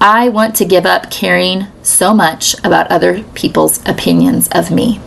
I 0.00 0.28
want 0.28 0.54
to 0.56 0.64
give 0.64 0.86
up 0.86 1.10
caring 1.10 1.66
so 1.82 2.14
much 2.14 2.54
about 2.62 2.90
other 2.90 3.22
people's 3.34 3.80
opinions 3.86 4.48
of 4.52 4.70
me. 4.70 5.00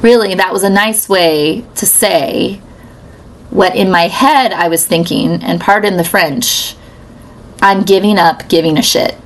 Really, 0.00 0.34
that 0.34 0.52
was 0.52 0.62
a 0.62 0.70
nice 0.70 1.08
way 1.08 1.64
to 1.74 1.86
say 1.86 2.60
what 3.50 3.74
in 3.74 3.90
my 3.90 4.08
head 4.08 4.52
I 4.52 4.68
was 4.68 4.86
thinking, 4.86 5.42
and 5.42 5.60
pardon 5.60 5.96
the 5.96 6.04
French, 6.04 6.74
I'm 7.62 7.82
giving 7.82 8.18
up 8.18 8.48
giving 8.48 8.76
a 8.76 8.82
shit. 8.82 9.16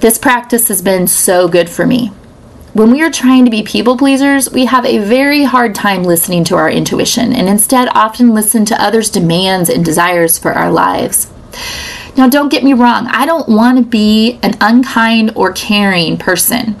This 0.00 0.18
practice 0.18 0.68
has 0.68 0.82
been 0.82 1.06
so 1.06 1.46
good 1.46 1.70
for 1.70 1.86
me. 1.86 2.10
When 2.74 2.90
we 2.90 3.02
are 3.02 3.10
trying 3.10 3.44
to 3.44 3.50
be 3.50 3.62
people 3.62 3.98
pleasers, 3.98 4.50
we 4.50 4.64
have 4.64 4.86
a 4.86 4.96
very 4.96 5.42
hard 5.42 5.74
time 5.74 6.04
listening 6.04 6.42
to 6.44 6.56
our 6.56 6.70
intuition 6.70 7.34
and 7.34 7.46
instead 7.46 7.88
often 7.92 8.32
listen 8.32 8.64
to 8.64 8.82
others' 8.82 9.10
demands 9.10 9.68
and 9.68 9.84
desires 9.84 10.38
for 10.38 10.52
our 10.52 10.72
lives. 10.72 11.30
Now, 12.16 12.30
don't 12.30 12.48
get 12.48 12.64
me 12.64 12.72
wrong, 12.72 13.08
I 13.08 13.26
don't 13.26 13.46
want 13.46 13.76
to 13.76 13.84
be 13.84 14.38
an 14.42 14.54
unkind 14.62 15.32
or 15.34 15.52
caring 15.52 16.16
person. 16.16 16.80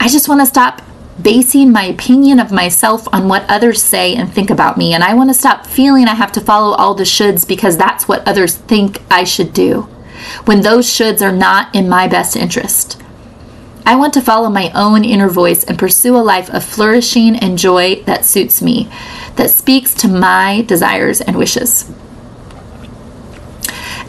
I 0.00 0.08
just 0.08 0.26
want 0.26 0.40
to 0.40 0.46
stop 0.46 0.80
basing 1.20 1.70
my 1.70 1.84
opinion 1.84 2.40
of 2.40 2.50
myself 2.50 3.06
on 3.12 3.28
what 3.28 3.44
others 3.46 3.82
say 3.82 4.16
and 4.16 4.32
think 4.32 4.48
about 4.48 4.78
me. 4.78 4.94
And 4.94 5.04
I 5.04 5.12
want 5.12 5.28
to 5.28 5.34
stop 5.34 5.66
feeling 5.66 6.08
I 6.08 6.14
have 6.14 6.32
to 6.32 6.40
follow 6.40 6.74
all 6.76 6.94
the 6.94 7.04
shoulds 7.04 7.46
because 7.46 7.76
that's 7.76 8.08
what 8.08 8.26
others 8.26 8.56
think 8.56 9.02
I 9.10 9.24
should 9.24 9.52
do, 9.52 9.82
when 10.46 10.62
those 10.62 10.86
shoulds 10.86 11.20
are 11.20 11.30
not 11.30 11.74
in 11.74 11.90
my 11.90 12.08
best 12.08 12.36
interest. 12.36 13.02
I 13.86 13.96
want 13.96 14.14
to 14.14 14.22
follow 14.22 14.48
my 14.48 14.70
own 14.74 15.04
inner 15.04 15.28
voice 15.28 15.62
and 15.62 15.78
pursue 15.78 16.16
a 16.16 16.18
life 16.18 16.48
of 16.50 16.64
flourishing 16.64 17.36
and 17.36 17.58
joy 17.58 18.02
that 18.04 18.24
suits 18.24 18.62
me, 18.62 18.90
that 19.36 19.50
speaks 19.50 19.92
to 19.94 20.08
my 20.08 20.62
desires 20.62 21.20
and 21.20 21.36
wishes. 21.36 21.90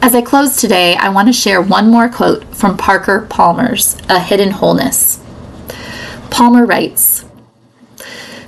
As 0.01 0.15
I 0.15 0.21
close 0.21 0.55
today, 0.55 0.95
I 0.95 1.09
want 1.09 1.27
to 1.27 1.33
share 1.33 1.61
one 1.61 1.89
more 1.89 2.07
quote 2.07 2.45
from 2.55 2.77
Parker 2.77 3.25
Palmer's 3.29 3.97
A 4.07 4.19
Hidden 4.19 4.51
Wholeness. 4.51 5.19
Palmer 6.29 6.65
writes, 6.65 7.25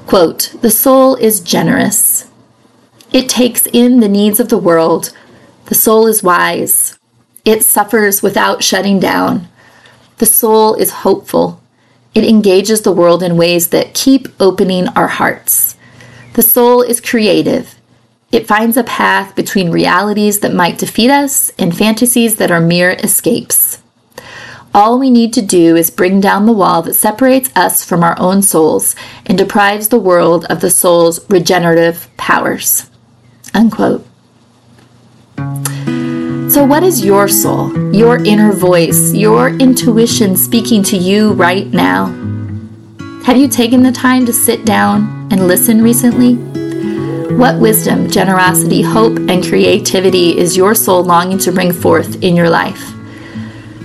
quote, 0.05 0.55
The 0.61 0.71
soul 0.71 1.15
is 1.15 1.41
generous. 1.41 2.29
It 3.11 3.27
takes 3.27 3.65
in 3.67 3.99
the 3.99 4.07
needs 4.07 4.39
of 4.39 4.49
the 4.49 4.57
world. 4.57 5.11
The 5.65 5.75
soul 5.75 6.07
is 6.07 6.23
wise. 6.23 6.97
It 7.43 7.63
suffers 7.63 8.21
without 8.21 8.63
shutting 8.63 8.99
down. 8.99 9.47
The 10.17 10.25
soul 10.25 10.73
is 10.73 10.91
hopeful. 10.91 11.61
It 12.15 12.23
engages 12.23 12.81
the 12.81 12.91
world 12.91 13.21
in 13.21 13.37
ways 13.37 13.69
that 13.69 13.93
keep 13.93 14.27
opening 14.39 14.87
our 14.89 15.07
hearts. 15.07 15.75
The 16.33 16.41
soul 16.41 16.81
is 16.81 16.99
creative. 16.99 17.75
It 18.31 18.47
finds 18.47 18.77
a 18.77 18.83
path 18.83 19.35
between 19.35 19.71
realities 19.71 20.39
that 20.39 20.53
might 20.53 20.79
defeat 20.79 21.09
us 21.11 21.51
and 21.59 21.75
fantasies 21.75 22.37
that 22.37 22.51
are 22.51 22.59
mere 22.59 22.91
escapes. 23.03 23.81
All 24.73 24.99
we 24.99 25.09
need 25.09 25.33
to 25.33 25.41
do 25.41 25.75
is 25.75 25.89
bring 25.89 26.19
down 26.19 26.45
the 26.45 26.51
wall 26.53 26.81
that 26.83 26.95
separates 26.95 27.55
us 27.55 27.85
from 27.85 28.03
our 28.03 28.19
own 28.19 28.41
souls 28.41 28.95
and 29.25 29.37
deprives 29.37 29.87
the 29.87 29.99
world 29.99 30.45
of 30.45 30.61
the 30.61 30.69
soul's 30.69 31.27
regenerative 31.29 32.09
powers. 32.17 32.89
Unquote. 33.53 34.05
So, 36.57 36.65
what 36.65 36.81
is 36.81 37.05
your 37.05 37.27
soul, 37.27 37.93
your 37.93 38.17
inner 38.25 38.51
voice, 38.51 39.13
your 39.13 39.49
intuition 39.49 40.35
speaking 40.35 40.81
to 40.85 40.97
you 40.97 41.33
right 41.33 41.67
now? 41.67 42.07
Have 43.25 43.37
you 43.37 43.47
taken 43.47 43.83
the 43.83 43.91
time 43.91 44.25
to 44.25 44.33
sit 44.33 44.65
down 44.65 45.27
and 45.31 45.47
listen 45.47 45.83
recently? 45.83 46.33
What 47.35 47.59
wisdom, 47.59 48.09
generosity, 48.09 48.81
hope, 48.81 49.17
and 49.29 49.45
creativity 49.45 50.35
is 50.35 50.57
your 50.57 50.73
soul 50.73 51.03
longing 51.03 51.37
to 51.45 51.51
bring 51.51 51.71
forth 51.71 52.23
in 52.23 52.35
your 52.35 52.49
life? 52.49 52.91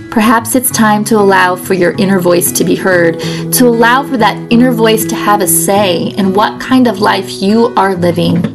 Perhaps 0.09 0.55
it's 0.55 0.71
time 0.71 1.03
to 1.05 1.19
allow 1.19 1.55
for 1.55 1.75
your 1.75 1.91
inner 1.99 2.19
voice 2.19 2.51
to 2.53 2.63
be 2.63 2.73
heard, 2.73 3.19
to 3.53 3.67
allow 3.67 4.01
for 4.01 4.17
that 4.17 4.51
inner 4.51 4.71
voice 4.71 5.05
to 5.05 5.15
have 5.15 5.41
a 5.41 5.47
say 5.47 6.07
in 6.17 6.33
what 6.33 6.59
kind 6.59 6.87
of 6.87 6.97
life 6.97 7.29
you 7.39 7.67
are 7.77 7.93
living. 7.93 8.52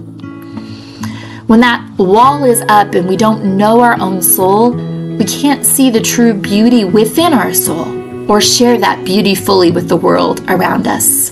When 1.48 1.60
that 1.60 1.82
wall 1.96 2.44
is 2.44 2.60
up 2.68 2.94
and 2.94 3.08
we 3.08 3.16
don't 3.16 3.56
know 3.56 3.80
our 3.80 3.98
own 3.98 4.20
soul, 4.20 4.72
we 4.72 5.24
can't 5.24 5.64
see 5.64 5.88
the 5.88 5.98
true 5.98 6.34
beauty 6.34 6.84
within 6.84 7.32
our 7.32 7.54
soul 7.54 8.30
or 8.30 8.42
share 8.42 8.76
that 8.76 9.02
beauty 9.06 9.34
fully 9.34 9.70
with 9.70 9.88
the 9.88 9.96
world 9.96 10.42
around 10.50 10.86
us. 10.86 11.30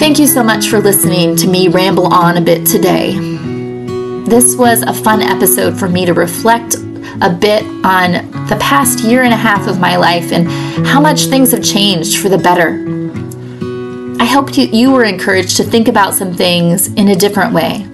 Thank 0.00 0.18
you 0.18 0.26
so 0.26 0.42
much 0.42 0.68
for 0.68 0.80
listening 0.80 1.36
to 1.36 1.46
me 1.46 1.68
ramble 1.68 2.06
on 2.06 2.38
a 2.38 2.40
bit 2.40 2.66
today. 2.66 3.12
This 4.24 4.56
was 4.56 4.80
a 4.80 4.94
fun 4.94 5.20
episode 5.20 5.78
for 5.78 5.86
me 5.86 6.06
to 6.06 6.14
reflect 6.14 6.76
a 7.20 7.28
bit 7.28 7.62
on 7.84 8.12
the 8.48 8.56
past 8.58 9.00
year 9.00 9.22
and 9.22 9.34
a 9.34 9.36
half 9.36 9.68
of 9.68 9.78
my 9.78 9.96
life 9.96 10.32
and 10.32 10.48
how 10.86 10.98
much 10.98 11.24
things 11.24 11.50
have 11.50 11.62
changed 11.62 12.20
for 12.20 12.30
the 12.30 12.38
better. 12.38 12.78
I 14.22 14.26
hope 14.26 14.56
you, 14.56 14.66
you 14.66 14.92
were 14.92 15.02
encouraged 15.02 15.56
to 15.56 15.64
think 15.64 15.88
about 15.88 16.14
some 16.14 16.32
things 16.32 16.86
in 16.94 17.08
a 17.08 17.16
different 17.16 17.52
way, 17.52 17.88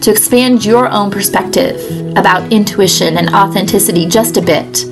to 0.00 0.10
expand 0.10 0.64
your 0.64 0.88
own 0.88 1.10
perspective 1.10 1.76
about 2.16 2.50
intuition 2.50 3.18
and 3.18 3.28
authenticity 3.28 4.06
just 4.06 4.38
a 4.38 4.40
bit. 4.40 4.86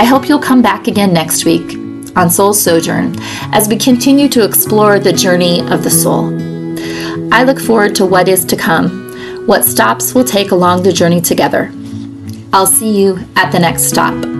I 0.00 0.04
hope 0.04 0.26
you'll 0.26 0.38
come 0.38 0.62
back 0.62 0.88
again 0.88 1.12
next 1.12 1.44
week 1.44 1.76
on 2.16 2.30
Soul 2.30 2.54
Sojourn 2.54 3.14
as 3.52 3.68
we 3.68 3.76
continue 3.76 4.30
to 4.30 4.42
explore 4.42 4.98
the 4.98 5.12
journey 5.12 5.60
of 5.70 5.84
the 5.84 5.90
soul. 5.90 6.32
I 7.30 7.42
look 7.42 7.60
forward 7.60 7.94
to 7.96 8.06
what 8.06 8.28
is 8.28 8.42
to 8.46 8.56
come, 8.56 9.46
what 9.46 9.66
stops 9.66 10.14
we'll 10.14 10.24
take 10.24 10.50
along 10.50 10.82
the 10.82 10.94
journey 10.94 11.20
together. 11.20 11.70
I'll 12.54 12.66
see 12.66 13.02
you 13.02 13.18
at 13.36 13.50
the 13.52 13.58
next 13.58 13.82
stop. 13.82 14.35